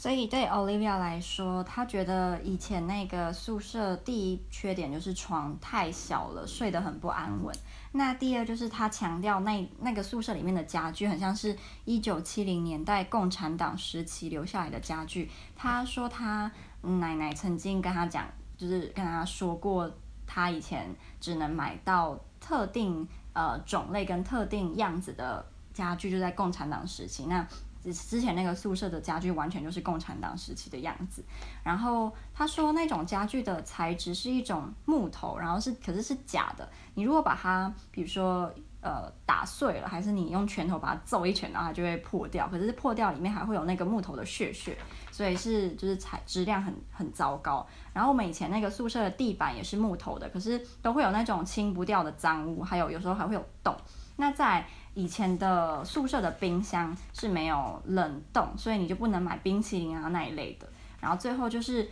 [0.00, 7.54] 所以对 Olivia 来说，她觉得以前那个宿舍第一缺点就是床太小了，睡得很不安稳。
[7.92, 15.30] 那第二就是他强调那那个宿舍里面的家具很像是一九七零年代共产党时期留下来的家具。
[15.54, 19.92] 他说他奶奶曾经跟他讲，就是跟他说过，
[20.26, 27.46] 他以前只能买到特定呃种类跟特定样子的家具，就在共产党时期那。
[27.82, 31.24] 之前那个宿舍的家具完全就是共产党时期的样子，
[31.62, 36.68] 然后他说那种家具的材质是一种木头，然后是可是是假的。
[36.94, 42.46] 你如果把它，比如说呃打碎了，还是你用拳头把它揍一拳，然后它就会破掉。
[42.48, 44.76] 可是破掉里面还会有那个木头的屑屑，
[45.10, 47.66] 所以是就是材质量很很糟糕。
[47.92, 53.74] 然后我们以前那个宿舍的地板也是木头的，可是都会有那种清不掉的脏污，还有有时候还会有洞。
[54.16, 60.68] 那在以前的宿舍的冰箱是没有冷冻，所以你就不能买冰淇淋啊那一类的。
[61.00, 61.88] 然后最后就是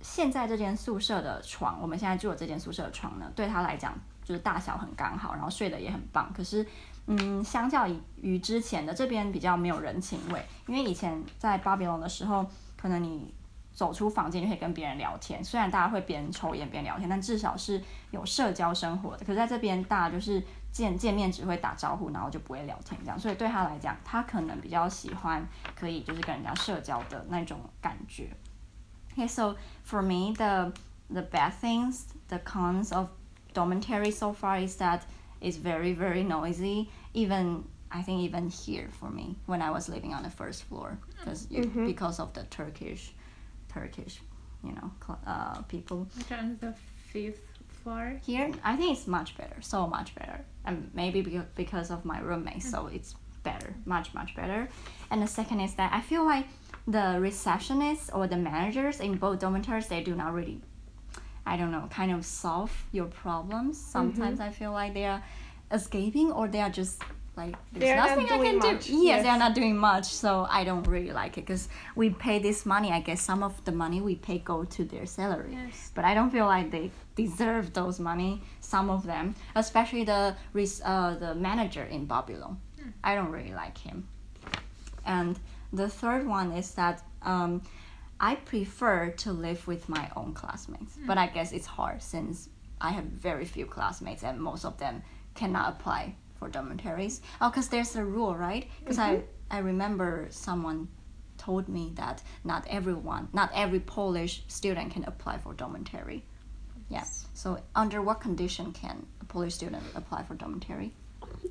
[0.00, 3.92] 现在这间宿舍的床，我们现在住的这间宿舍的床呢，对他来讲
[4.24, 6.32] 就是大小很刚好，然后睡得也很棒。
[6.34, 6.66] 可是，
[7.06, 13.34] 嗯，相较于之前的这边比较没有人情味，因为以前在巴比龙的时候，可能你。
[13.72, 19.24] 走出房间就可以跟别人聊天，虽然大家会边抽烟边聊天，但至少是有社交生活的。
[19.24, 23.19] 可是在这边，大家就是见见面只会打招呼，然后就不会聊天这样。
[23.19, 28.29] 所以对他来讲，他可能比较喜欢可以就是跟人家社交的那种感觉。
[29.15, 30.73] Okay, so for me, the
[31.09, 33.07] the bad things, the cons of
[33.53, 35.01] dormitory so far is that
[35.39, 36.89] it's very very noisy.
[37.13, 40.97] Even I think even here for me when I was living on the first floor
[41.17, 41.85] because mm-hmm.
[41.85, 43.13] because of the Turkish
[43.69, 44.19] Turkish,
[44.63, 44.91] you know,
[45.25, 46.07] uh, people.
[46.17, 46.73] Which on the
[47.11, 47.41] fifth
[47.83, 48.19] floor?
[48.25, 52.62] Here, I think it's much better, so much better, and maybe because of my roommate,
[52.62, 52.94] so mm.
[52.94, 54.68] it's better, much much better.
[55.10, 56.46] And the second is that I feel like
[56.86, 60.60] the receptionists or the managers in both dormitories they do not really,
[61.46, 63.78] I don't know, kind of solve your problems.
[63.78, 64.48] Sometimes mm-hmm.
[64.48, 65.22] I feel like they are
[65.70, 67.02] escaping or they are just
[67.40, 68.86] like there's they're nothing I can much.
[68.86, 68.92] do.
[68.92, 71.68] Yes, yes, they're not doing much, so I don't really like it because
[72.00, 72.90] we pay this money.
[72.98, 75.90] I guess some of the money we pay go to their salary, yes.
[75.94, 78.42] but I don't feel like they deserve those money.
[78.60, 80.22] Some of them, especially the
[80.84, 82.90] uh, the manager in Babylon, hmm.
[83.02, 84.08] I don't really like him.
[85.04, 85.38] And
[85.72, 87.62] the third one is that um,
[88.20, 91.06] I prefer to live with my own classmates, hmm.
[91.06, 92.48] but I guess it's hard since
[92.80, 95.02] I have very few classmates and most of them
[95.34, 97.20] cannot apply for dormitories.
[97.40, 98.66] Oh, because there's a rule, right?
[98.80, 99.22] Because mm-hmm.
[99.52, 100.88] I, I remember someone
[101.38, 106.24] told me that not everyone, not every Polish student can apply for dormitory.
[106.88, 107.28] Yes.
[107.34, 110.92] So under what condition can a Polish student apply for dormitory?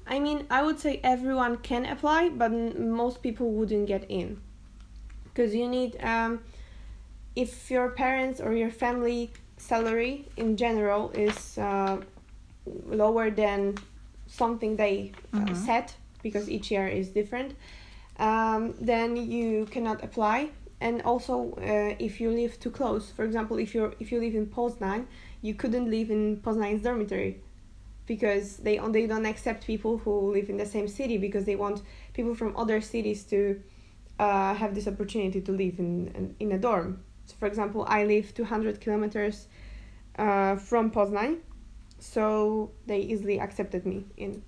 [0.06, 4.42] I mean, I would say everyone can apply, but most people wouldn't get in.
[5.24, 6.42] Because you need, um,
[7.36, 11.98] if your parents or your family salary in general is uh,
[12.86, 13.76] lower than
[14.30, 15.56] something they uh, mm-hmm.
[15.56, 17.56] set because each year is different,
[18.18, 20.50] um, then you cannot apply.
[20.82, 24.36] And also, uh, if you live too close, for example, if you if you live
[24.36, 25.08] in Poznan,
[25.42, 27.42] you couldn't live in Poznan's dormitory
[28.06, 31.82] because they they don't accept people who live in the same city because they want
[32.14, 33.62] people from other cities to
[34.20, 37.02] uh, have this opportunity to live in, in, in a dorm.
[37.26, 39.48] So, for example, I live 200 kilometers
[40.18, 41.38] uh, from Poznan,
[42.00, 44.42] so they easily accepted me in.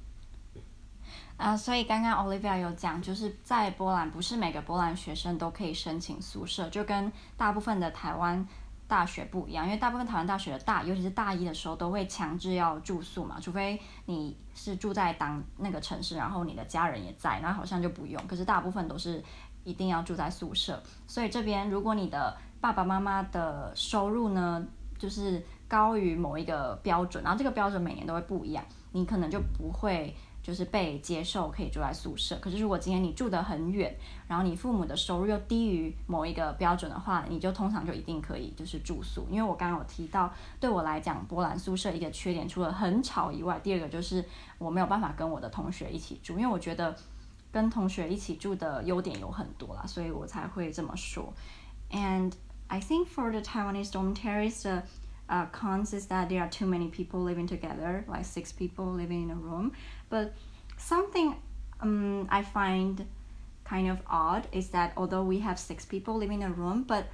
[1.37, 8.47] 啊，所以刚刚 Olivia 有讲，就是在波兰，不是每个波兰学生都可以申请宿舍，就跟大部分的台湾
[8.87, 9.65] 大学不一样。
[9.65, 18.21] 因为大部分台湾大学的大，尤其是大一的时候，都会强制要住宿嘛，除非你是住在当那个城市，然后你的家人也在，那好像就不用。
[18.27, 19.23] 可是大部分都是
[19.63, 20.81] 一定要住在宿舍。
[21.07, 24.63] 所以这边，如果你的爸爸妈妈的收入呢，
[24.99, 32.38] 就是高于某一个标准，然后这个标准每年都会不一样，你可能就不会就是被接受可以住在宿舍。
[32.41, 33.95] 可是如果今天你住得很远，
[34.27, 39.25] 然后你父母的收入又低于某一个标准的话，你就通常就一定可以就是住宿。
[39.31, 40.29] 因为我刚刚有提到，
[40.60, 44.25] 对我来讲，波兰宿舍一个缺点，除了很吵以外，第二个就是
[44.57, 46.93] 我没有办法跟我的同学一起住，因为我觉得
[47.49, 51.31] 跟同学一起住的优点有很多啦，所以我才会这么说。
[51.91, 52.34] And
[52.67, 54.81] I think for the Taiwanese dormitories.
[55.32, 59.24] Uh, cons is that there are too many people living together, like six people living
[59.24, 59.72] in a room.
[60.10, 60.34] But
[60.78, 61.36] something
[61.80, 63.06] um, I find
[63.63, 67.06] kind of odd is that although we have six people living in a room, but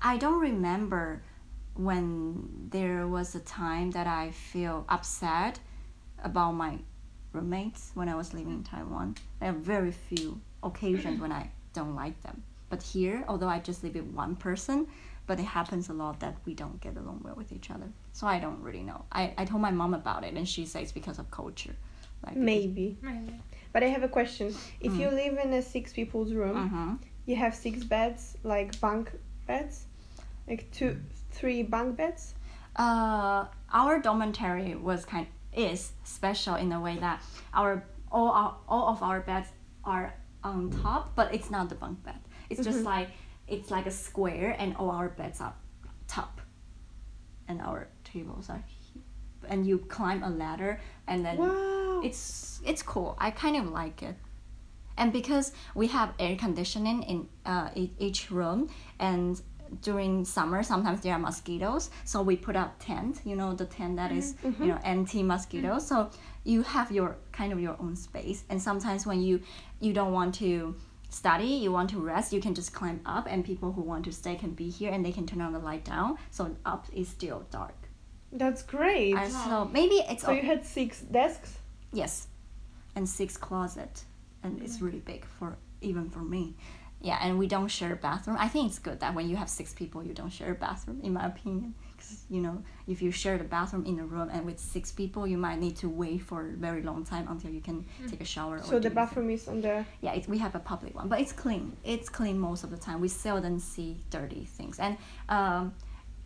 [0.00, 1.22] I don't remember
[1.74, 5.60] when there was a time that I feel upset
[6.24, 6.78] about my
[7.32, 9.16] roommates when I was living in Taiwan.
[9.40, 12.42] There are very few occasions when I don't like them.
[12.70, 14.88] But here, although I just live with one person,
[15.28, 17.88] but it happens a lot that we don't get along well with each other.
[18.12, 19.04] So I don't really know.
[19.12, 21.76] I, I told my mom about it and she says because of culture.
[22.26, 22.96] Like Maybe.
[23.02, 23.34] Maybe.
[23.72, 24.46] But I have a question.
[24.80, 24.98] If Mm.
[25.00, 26.98] you live in a six people's room, Mhm.
[27.26, 29.12] you have six beds, like bunk
[29.46, 29.84] beds,
[30.48, 30.96] like two,
[31.30, 32.34] three bunk beds.
[32.74, 33.44] Uh,
[33.80, 37.20] our dormitory was kind is special in a way that
[37.52, 39.48] our all our all of our beds
[39.84, 40.14] are
[40.44, 42.20] on top, but it's not the bunk bed.
[42.50, 43.08] It's just like
[43.48, 45.54] it's like a square, and all our beds are
[46.06, 46.40] top,
[47.48, 49.00] and our tables are, he-
[49.48, 52.00] and you climb a ladder, and then Wow.
[52.04, 53.16] it's it's cool.
[53.18, 54.16] I kind of like it.
[54.96, 59.40] And because we have air conditioning in uh, each room, and
[59.82, 63.20] during summer sometimes there are mosquitoes, so we put up tent.
[63.24, 64.48] You know the tent that is mm-hmm.
[64.48, 64.62] Mm-hmm.
[64.64, 65.68] you know anti mosquito.
[65.76, 65.78] Mm-hmm.
[65.90, 66.10] So
[66.44, 68.44] you have your kind of your own space.
[68.50, 69.40] And sometimes when you
[69.80, 70.74] you don't want to
[71.08, 74.12] study, you want to rest, you can just climb up, and people who want to
[74.12, 76.18] stay can be here, and they can turn on the light down.
[76.30, 77.74] So up is still dark.
[78.32, 79.14] That's great.
[79.14, 81.56] And so maybe it's so you had six desks.
[81.92, 82.26] Yes,
[82.94, 84.04] and six closet,
[84.42, 86.54] and it's really big for even for me.
[87.00, 88.36] Yeah, and we don't share a bathroom.
[88.38, 91.00] I think it's good that when you have six people, you don't share a bathroom,
[91.02, 91.74] in my opinion.
[92.08, 95.26] Because you know, if you share the bathroom in a room and with six people,
[95.26, 98.24] you might need to wait for a very long time until you can take a
[98.24, 98.58] shower.
[98.58, 98.94] So do the anything.
[98.94, 99.84] bathroom is on the.
[100.00, 101.76] Yeah, it, we have a public one, but it's clean.
[101.84, 103.00] It's clean most of the time.
[103.00, 104.78] We seldom see dirty things.
[104.78, 104.96] And
[105.28, 105.74] um,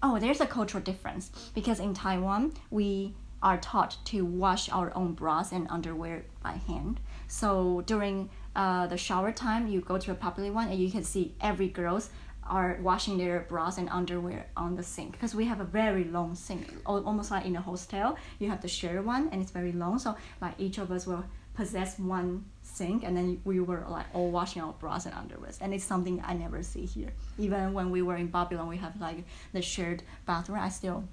[0.03, 5.15] oh, there's a cultural difference because in Taiwan we are taught to wash our own
[5.15, 7.01] bras and underwear by hand.
[7.27, 11.03] So during uh, the shower time, you go to a public one and you can
[11.03, 12.11] see every girls
[12.53, 16.35] are washing their bras and underwear on the sink because we have a very long
[16.35, 18.15] sink, al- almost like in a hostel.
[18.39, 19.99] You have to share one and it's very long.
[19.99, 24.31] So like each of us will possess one sink and then we were like all
[24.31, 27.13] washing our bras and underwears and it's something I never see here.
[27.39, 30.59] Even when we were in Babylon, we have like the shared bathroom.
[30.59, 31.05] I still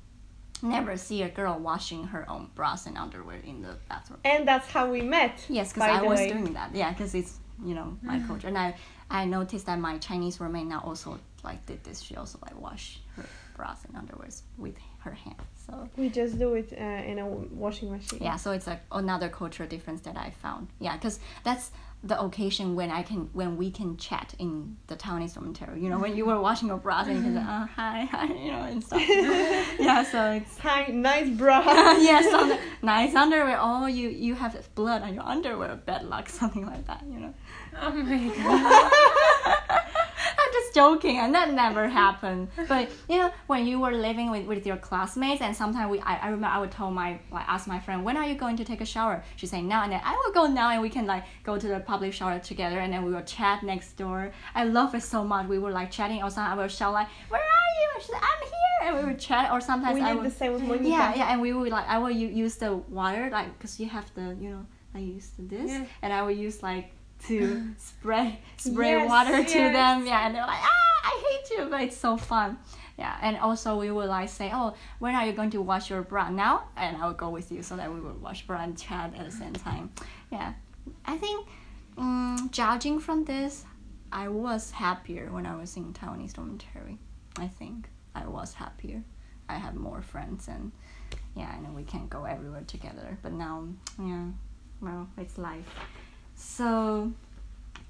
[0.62, 4.19] never see a girl washing her own bras and underwear in the bathroom.
[4.25, 5.39] And that's how we met.
[5.47, 6.34] Yes, because I was way.
[6.34, 6.75] doing that.
[6.75, 8.28] Yeah, because it's you know my mm.
[8.28, 8.75] culture, and I
[9.10, 12.02] I noticed that my Chinese roommate now also like did this.
[12.02, 13.25] She also like wash her
[13.56, 15.41] bras and underwears with her hands.
[15.65, 18.19] So We just do it uh, in a washing machine.
[18.21, 20.67] yeah, so it's like another cultural difference that I found.
[20.80, 21.71] Yeah, because that's
[22.02, 25.82] the occasion when I can when we can chat in the Taiwanese dormitory.
[25.82, 28.25] You know, when you were washing your bras and you can say, oh, hi, hi,
[28.34, 29.02] you know, and stuff.
[29.80, 31.60] yeah, so it's Hi, nice bra.
[31.99, 33.58] yes, on the nice underwear.
[33.60, 35.75] Oh, you you have blood on your underwear.
[35.86, 37.04] Bad luck, something like that.
[37.06, 37.34] You know.
[37.82, 39.82] Oh my god.
[40.69, 42.49] Just joking, and that never happened.
[42.67, 46.17] But you know, when you were living with, with your classmates, and sometimes we, I,
[46.17, 48.65] I remember I would tell my, like, ask my friend, when are you going to
[48.65, 49.23] take a shower?
[49.36, 51.67] She say now, and then I will go now, and we can like go to
[51.67, 54.32] the public shower together, and then we will chat next door.
[54.55, 55.47] I love it so much.
[55.47, 57.88] We were like chatting, or sometimes I will shout like, where are you?
[57.95, 60.25] And she said, I'm here, and we would chat, or sometimes we I would.
[60.25, 60.88] the same with Monica.
[60.88, 64.12] Yeah, yeah, and we would like I will use the wire like because you have
[64.15, 65.86] the you know I use this Yeah.
[66.01, 66.91] and I will use like
[67.27, 71.65] to spray spray Yes, water to them yeah and they're like ah I hate you
[71.69, 72.58] but it's so fun.
[72.97, 76.01] Yeah and also we would like say oh when are you going to wash your
[76.01, 76.29] bra?
[76.29, 79.13] Now and I will go with you so that we would wash bra and chat
[79.17, 79.91] at the same time.
[80.32, 80.53] Yeah
[81.05, 81.47] I think
[81.97, 83.65] um, judging from this
[84.12, 86.97] I was happier when I was in Taiwanese dormitory.
[87.38, 89.03] I think I was happier.
[89.47, 90.71] I have more friends and
[91.35, 93.17] yeah, and we can go everywhere together.
[93.21, 93.67] But now,
[94.00, 94.25] yeah,
[94.81, 95.67] well, it's life.
[96.40, 97.12] So,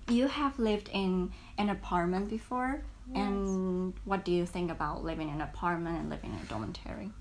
[0.08, 2.82] you have lived in an apartment before,
[3.14, 7.12] and what do you think about living in an apartment and living in a dormitory?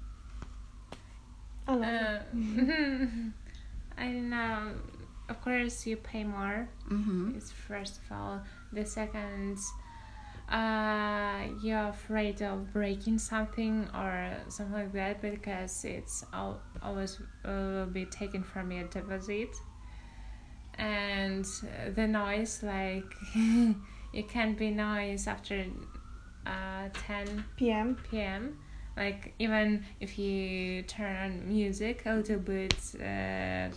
[1.67, 1.85] I love.
[1.85, 2.19] Uh,
[3.99, 4.73] I don't know.
[5.29, 6.67] Of course, you pay more.
[6.91, 7.37] Mm-hmm.
[7.37, 8.43] Is first of all.
[8.73, 9.59] The second,
[10.51, 17.51] uh, you're afraid of breaking something or something like that because it's al- always uh,
[17.51, 19.55] will be taken from your deposit.
[20.79, 23.13] And uh, the noise like
[24.13, 25.65] it can be noise after
[26.47, 27.97] uh, 10 PM.
[28.11, 28.59] p.m.
[28.97, 33.69] Like even if you turn on music a little bit, uh,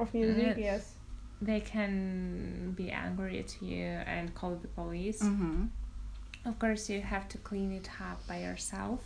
[0.00, 0.64] Of music, Yeah.
[0.72, 0.94] yes.
[1.42, 5.22] they can be angry at you and call the police.
[5.22, 5.64] Mm-hmm.
[6.46, 9.00] Of course, you have to clean it up by yourself.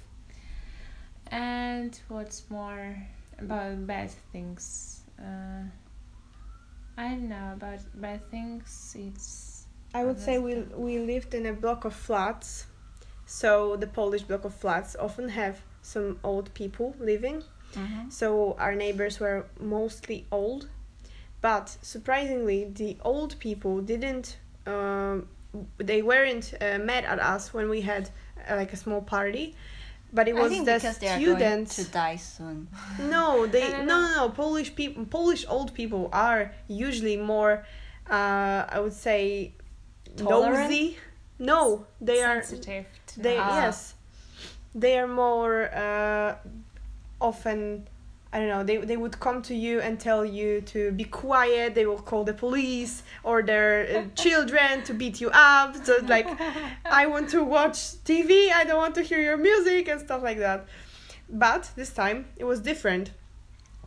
[1.30, 2.96] And what's more
[3.38, 5.02] about bad things?
[5.18, 5.64] Uh,
[6.98, 8.96] I don't know about bad things.
[8.98, 12.66] It's I would say we we lived in a block of flats,
[13.24, 17.44] so the Polish block of flats often have some old people living.
[17.74, 18.10] Mm-hmm.
[18.10, 20.68] So our neighbors were mostly old,
[21.40, 24.38] but surprisingly, the old people didn't.
[24.66, 25.28] Um,
[25.78, 28.10] they weren't uh, mad at us when we had
[28.50, 29.54] uh, like a small party,
[30.12, 31.76] but it I was think the because they are going students.
[31.76, 32.68] to die soon.
[33.14, 34.28] No, they I no no no.
[34.30, 37.64] Polish people, Polish old people are usually more.
[38.10, 39.52] Uh, I would say
[40.16, 40.70] Tolerant?
[40.70, 40.96] nosy.
[41.38, 42.42] No, they are.
[42.42, 42.86] sensitive.
[43.16, 43.60] They Ah.
[43.62, 43.94] yes,
[44.74, 46.36] they are more uh,
[47.20, 47.86] often.
[48.32, 48.62] I don't know.
[48.62, 51.74] They they would come to you and tell you to be quiet.
[51.74, 55.76] They will call the police or their uh, children to beat you up.
[55.84, 56.28] So like,
[56.84, 58.52] I want to watch TV.
[58.52, 60.66] I don't want to hear your music and stuff like that.
[61.30, 63.12] But this time it was different,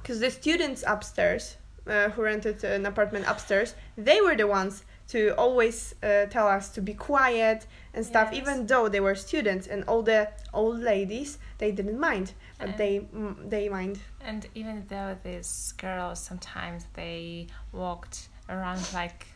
[0.01, 5.35] because the students upstairs, uh, who rented an apartment upstairs, they were the ones to
[5.37, 8.29] always uh, tell us to be quiet and stuff.
[8.31, 8.41] Yes.
[8.41, 12.77] Even though they were students and all the old ladies, they didn't mind, but And-
[12.77, 13.99] they mm, they mind.
[14.25, 19.27] And even though these girls sometimes they walked around like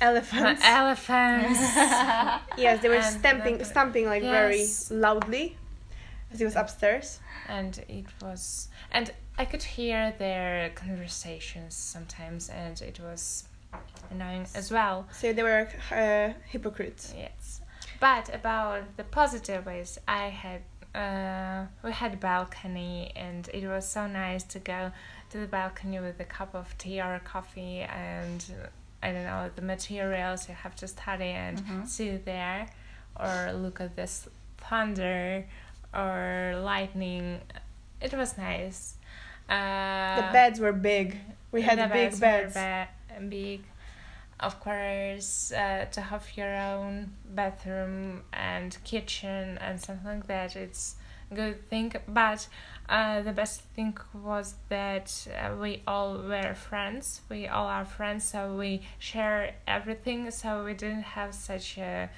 [0.00, 0.62] Elephants.
[0.64, 1.58] elephants.
[2.56, 5.56] yes, they were and stamping, then- stamping like very loudly,
[6.32, 7.18] as it was upstairs.
[7.48, 13.44] and it was and I could hear their conversations sometimes and it was
[14.10, 15.06] annoying as well.
[15.12, 17.12] So they were uh, hypocrites.
[17.16, 17.60] Yes.
[18.00, 20.62] But about the positive ways, I had
[20.98, 24.90] uh, we had a balcony and it was so nice to go
[25.30, 28.66] to the balcony with a cup of tea or coffee and uh,
[29.06, 31.86] I don't know the materials you have to study and Mhm.
[31.86, 32.66] sit there
[33.22, 34.28] or look at this
[34.68, 35.44] thunder
[35.94, 37.40] or lightning.
[38.00, 38.80] It was nice.
[39.48, 41.16] Uh, the beds were big.
[41.52, 42.54] We had big beds.
[42.54, 42.88] ba-
[43.28, 43.60] big.
[44.40, 50.94] Of course, uh, to have your own bathroom and kitchen and something like that, it's
[51.32, 51.92] a good thing.
[52.06, 52.46] But
[52.88, 57.22] uh, the best thing was that uh, we all were friends.
[57.28, 60.30] We all are friends, so we share everything.
[60.30, 62.08] So we didn't have such a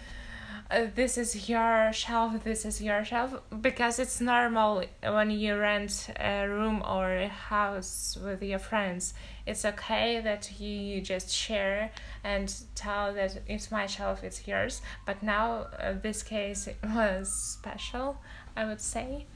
[0.70, 6.08] uh, this is your shelf, this is your shelf, because it's normal when you rent
[6.18, 9.14] a room or a house with your friends.
[9.46, 11.90] It's okay that you just share
[12.24, 14.82] and tell that it's my shelf, it's yours.
[15.06, 18.18] But now, uh, this case was special,
[18.56, 19.26] I would say.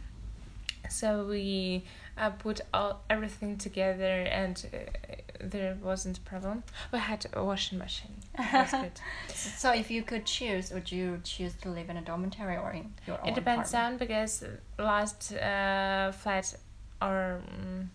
[0.90, 1.84] So we
[2.18, 6.62] uh, put all everything together, and uh, there wasn't a problem.
[6.92, 8.16] We had a washing machine.
[8.36, 8.90] Good.
[9.34, 12.92] So if you could choose, would you choose to live in a dormitory or in
[13.06, 14.02] your own It depends apartment?
[14.02, 14.44] on because
[14.78, 16.54] last uh, flat
[17.00, 17.90] or um,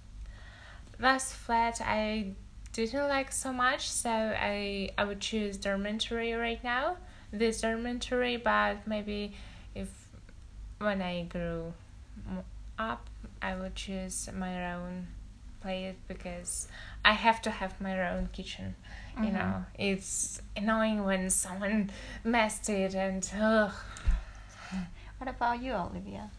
[1.00, 2.34] last flat I
[2.74, 6.98] didn't like so much, so I I would choose dormitory right now.
[7.32, 9.34] This dormitory, but maybe
[9.76, 9.90] if
[10.80, 11.74] when I grew
[12.78, 13.08] up,
[13.42, 15.08] I would choose my own
[15.62, 16.68] place because
[17.04, 18.76] I have to have my own kitchen.
[19.18, 19.34] You Mhm.
[19.34, 21.92] know, it's annoying when someone
[22.24, 23.74] messed it and ugh.
[25.18, 26.30] What about you, Olivia?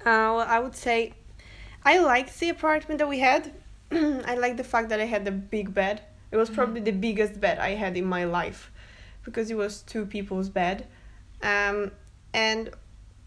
[0.00, 0.04] Uh,
[0.36, 1.14] well, I would say
[1.84, 3.52] I liked the apartment that we had.
[3.92, 6.02] I like the fact that I had a big bed.
[6.30, 8.70] It was probably the biggest bed I had in my life
[9.24, 10.86] because it was two people's bed.
[11.42, 11.92] Um,
[12.32, 12.70] and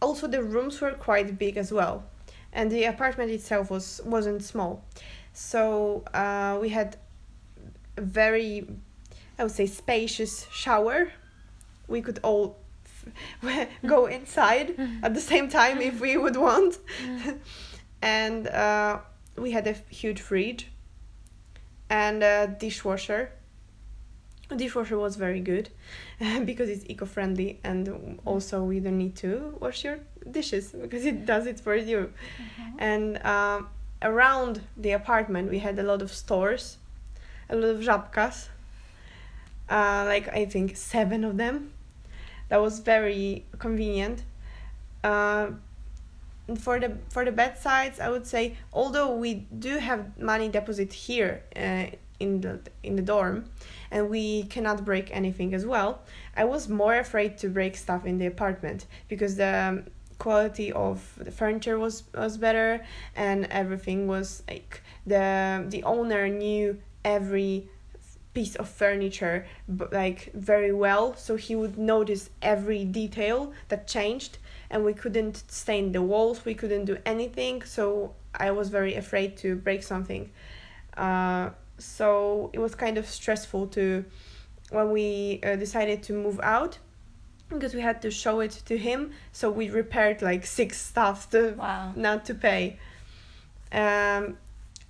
[0.01, 2.03] also the rooms were quite big as well.
[2.51, 4.83] And the apartment itself was wasn't small.
[5.33, 6.97] So uh, we had
[7.95, 8.67] a very
[9.37, 11.11] I would say spacious shower.
[11.87, 12.57] We could all
[13.85, 16.77] go inside at the same time if we would want.
[18.01, 18.99] and uh,
[19.39, 20.67] we had a huge fridge
[21.89, 23.31] and a dishwasher.
[24.49, 25.69] The dishwasher was very good
[26.45, 31.45] because it's eco-friendly and also we don't need to wash your dishes because it does
[31.45, 32.13] it for you.
[32.77, 33.69] And um,
[34.01, 36.77] around the apartment we had a lot of stores,
[37.49, 38.47] a lot of żabkas,
[39.69, 41.71] uh, like I think seven of them.
[42.49, 44.23] That was very convenient.
[45.03, 45.51] Uh,
[46.55, 51.43] for the for the bedsides, I would say although we do have money deposit here
[51.55, 51.87] uh,
[52.19, 53.45] in the in the dorm
[53.91, 56.01] and we cannot break anything as well
[56.35, 59.83] i was more afraid to break stuff in the apartment because the um,
[60.17, 62.85] quality of the furniture was was better
[63.15, 67.67] and everything was like the the owner knew every
[68.33, 69.45] piece of furniture
[69.91, 74.37] like very well so he would notice every detail that changed
[74.71, 79.35] and we couldn't stain the walls we couldn't do anything so i was very afraid
[79.37, 80.29] to break something
[80.97, 84.03] uh, so it was kind of stressful to
[84.69, 86.77] when we uh, decided to move out
[87.49, 91.53] because we had to show it to him so we repaired like six stuff to
[91.57, 91.93] Wow.
[91.95, 92.77] not to pay
[93.71, 94.37] um,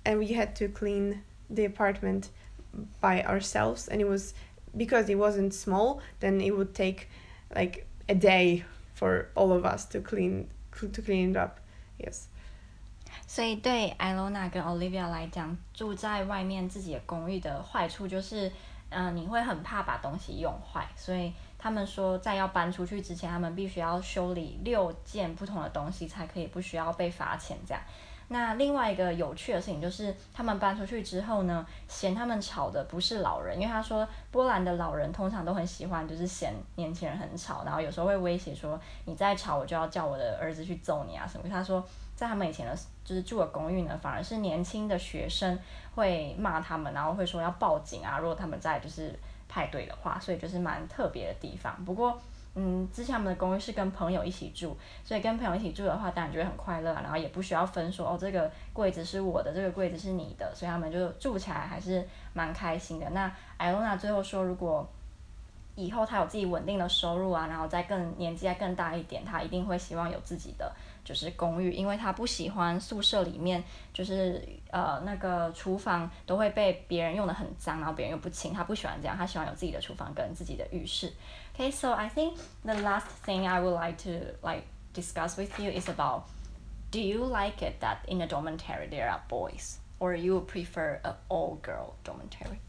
[0.04, 2.30] and we had to clean the apartment
[3.00, 4.34] by ourselves and it was
[4.76, 7.08] because it wasn't small then it would take
[7.54, 8.64] like a day
[9.00, 11.52] for all of us to clean to clean it up
[11.98, 12.24] yes
[13.26, 18.52] 所以对艾罗娜跟 Olivia 来讲，住在外面自己的公寓的坏处就是，
[18.90, 27.82] 嗯、你会很怕把东西用坏，所以他们说在要搬出去之前，他们必须要修理六件不同的东西，才可以不需要被罚钱这样。
[28.32, 41.48] 那另外一个有趣的事情就是，他们搬出去之后呢，嫌他们吵的不是老人，因为他说波兰的老人通常都很喜欢，就是嫌年轻人很吵，然后有时候会威胁说你再吵我就要叫我的儿子去揍你啊什么。
[41.48, 42.72] 他说在他们以前的，
[43.04, 45.58] 就是住的公寓呢，反而是年轻的学生
[45.96, 49.12] 会骂他们，然后会说要报警啊，如果他们在就是
[49.48, 51.84] 派对的话，所以就是蛮特别的地方。
[51.84, 52.16] 不过。
[52.56, 63.08] 嗯，之前我们的公寓是跟朋友一起住，所以跟朋友一起住的话，当然就会很快乐啊，然后也不需要分说哦，这个柜子是我的，这个柜子是你的，所以他们就住起来还是蛮开心的。
[63.10, 64.86] 那艾罗娜最后说，如果
[65.76, 70.70] 以后她有自己稳定的收入啊，然后再更年纪再更大一点，她一定会希望有自己的
[71.04, 81.10] 就是公寓，因为她不喜欢宿舍里面就是呃那个厨房都会被别人用的很脏，然后别人又不清，她不喜欢这样，她喜欢有自己的厨房跟自己的浴室。
[81.60, 85.90] Okay, so I think the last thing I would like to like discuss with you is
[85.90, 86.26] about
[86.90, 91.16] do you like it that in a dormitory there are boys or you prefer a
[91.28, 92.60] all girl dormitory?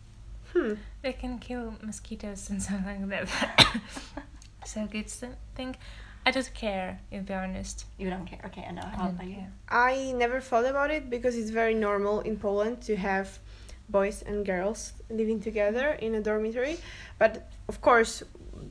[0.51, 0.73] Hmm.
[1.03, 3.79] They can kill mosquitoes and something like that.
[4.65, 5.09] so good
[5.55, 5.77] thing.
[6.25, 7.85] I don't care, to be honest.
[7.97, 8.41] You don't care.
[8.47, 9.35] Okay, and now I how don't about you?
[9.35, 9.51] care.
[9.69, 13.39] I never thought about it because it's very normal in Poland to have
[13.87, 16.77] boys and girls living together in a dormitory.
[17.17, 18.23] But of course,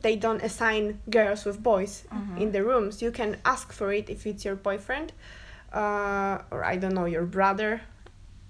[0.03, 2.05] they don't assign girls with boys
[2.39, 3.03] in the rooms.
[3.03, 5.13] You can ask for it if it's your boyfriend,
[5.73, 7.81] uh, or I don't know your brother.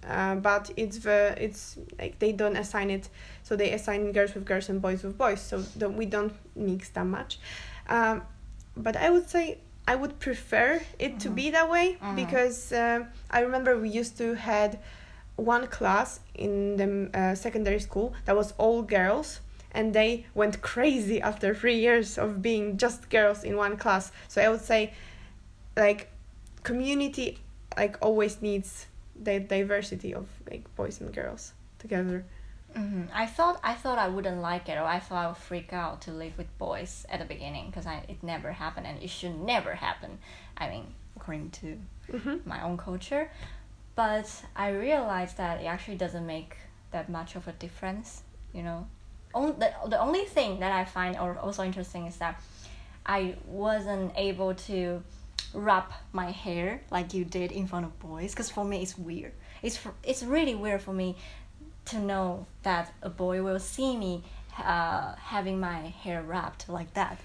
[0.09, 3.09] Uh, but it's the it's like they don't assign it,
[3.43, 5.41] so they assign girls with girls and boys with boys.
[5.41, 7.39] So the, we don't mix that much.
[7.89, 8.23] Um,
[8.77, 13.41] but I would say I would prefer it to be that way because uh, I
[13.41, 14.79] remember we used to had
[15.37, 19.41] one class in the uh, secondary school that was all girls
[19.73, 24.13] and they went crazy after three years of being just girls in one class.
[24.29, 24.93] So i would say
[25.77, 26.11] like
[26.63, 27.39] community
[27.77, 28.87] like always needs
[29.21, 32.25] the diversity of like boys and girls together.
[32.75, 35.73] Hmm I thought I thought I wouldn't like it, or I thought I would freak
[35.73, 39.11] out to live with boys at the beginning because I it never happened and it
[39.11, 40.19] should never happen.
[40.57, 41.79] I mean, according to
[42.45, 43.31] my own culture,
[43.95, 46.57] but I realized that it actually doesn't make
[46.91, 48.23] that much of a difference.
[48.53, 48.87] You know,
[49.35, 52.41] on, the the only thing that I find or also interesting is that
[53.07, 55.03] I wasn't able to
[55.55, 59.33] wrap my hair like you did in front of boys because for me it's weird.
[59.63, 61.17] It's for, it's really weird for me
[61.87, 64.23] to know that a boy will see me
[64.59, 67.19] uh, having my hair wrapped like that.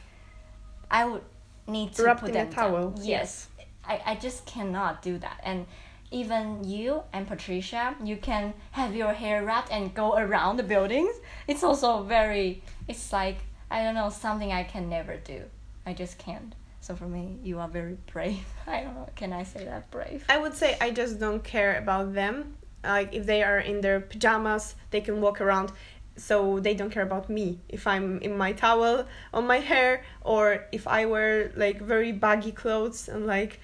[0.89, 1.24] I would
[1.68, 3.06] need to Wrapped put in a towel, Down.
[3.06, 3.47] yes.
[3.58, 5.39] Yes, I, I just cannot do that.
[5.43, 5.66] And
[6.12, 11.16] even you and Patricia, you can have your hair wrapped and go around the buildings.
[11.47, 12.62] It's also very.
[12.88, 13.38] It's like
[13.70, 15.43] I don't know something I can never do.
[15.86, 16.56] I just can't.
[16.82, 18.45] So for me, you are very brave.
[18.68, 19.10] I don't know.
[19.16, 20.24] Can I say that brave?
[20.30, 22.58] I would say I just don't care about them.
[22.84, 25.72] Like if they are in their pajamas, they can walk around.
[26.18, 27.60] So they don't care about me.
[27.68, 32.51] If I'm in my towel on my hair, or if I wear like very baggy
[32.51, 33.60] clothes and like,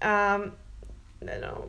[0.00, 0.52] um,
[1.28, 1.68] I don't know,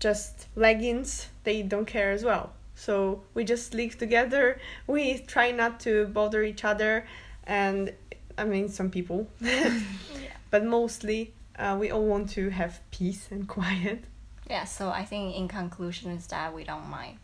[0.00, 2.52] just leggings, they don't care as well.
[2.74, 4.58] So we just live together.
[4.86, 7.06] We try not to bother each other,
[7.44, 7.92] and
[8.36, 9.28] I mean some people,
[10.50, 14.04] but mostly uh, we all want to have peace and quiet.
[14.50, 14.64] Yeah.
[14.64, 17.18] So I think in conclusion is that we don't mind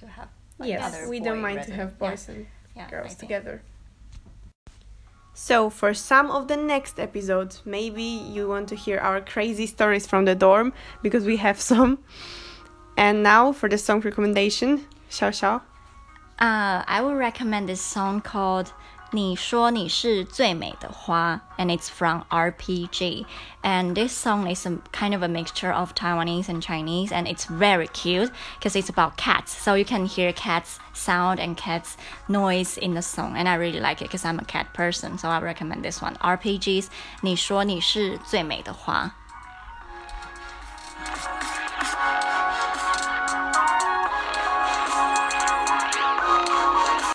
[0.00, 0.28] to have.
[0.58, 2.90] Like yes, other we don't boy mind to resident- have yeah, boys and yeah, I
[2.90, 3.18] girls think.
[3.18, 3.62] together.
[5.36, 10.06] So, for some of the next episodes, maybe you want to hear our crazy stories
[10.06, 10.72] from the dorm
[11.02, 11.98] because we have some.
[12.96, 15.60] And now for the song recommendation, Xiao Xiao.
[16.38, 18.72] Uh, I would recommend this song called
[19.14, 23.24] 你说你是最美的花，and it's from RPG.
[23.62, 27.44] And this song is a kind of a mixture of Taiwanese and Chinese, and it's
[27.44, 29.52] very cute because it's about cats.
[29.56, 31.96] So you can hear cats sound and cats
[32.26, 35.16] noise in the song, and I really like it because I'm a cat person.
[35.16, 36.16] So I recommend this one.
[36.16, 36.88] RPGs.
[37.20, 39.14] 你说你是最美的花。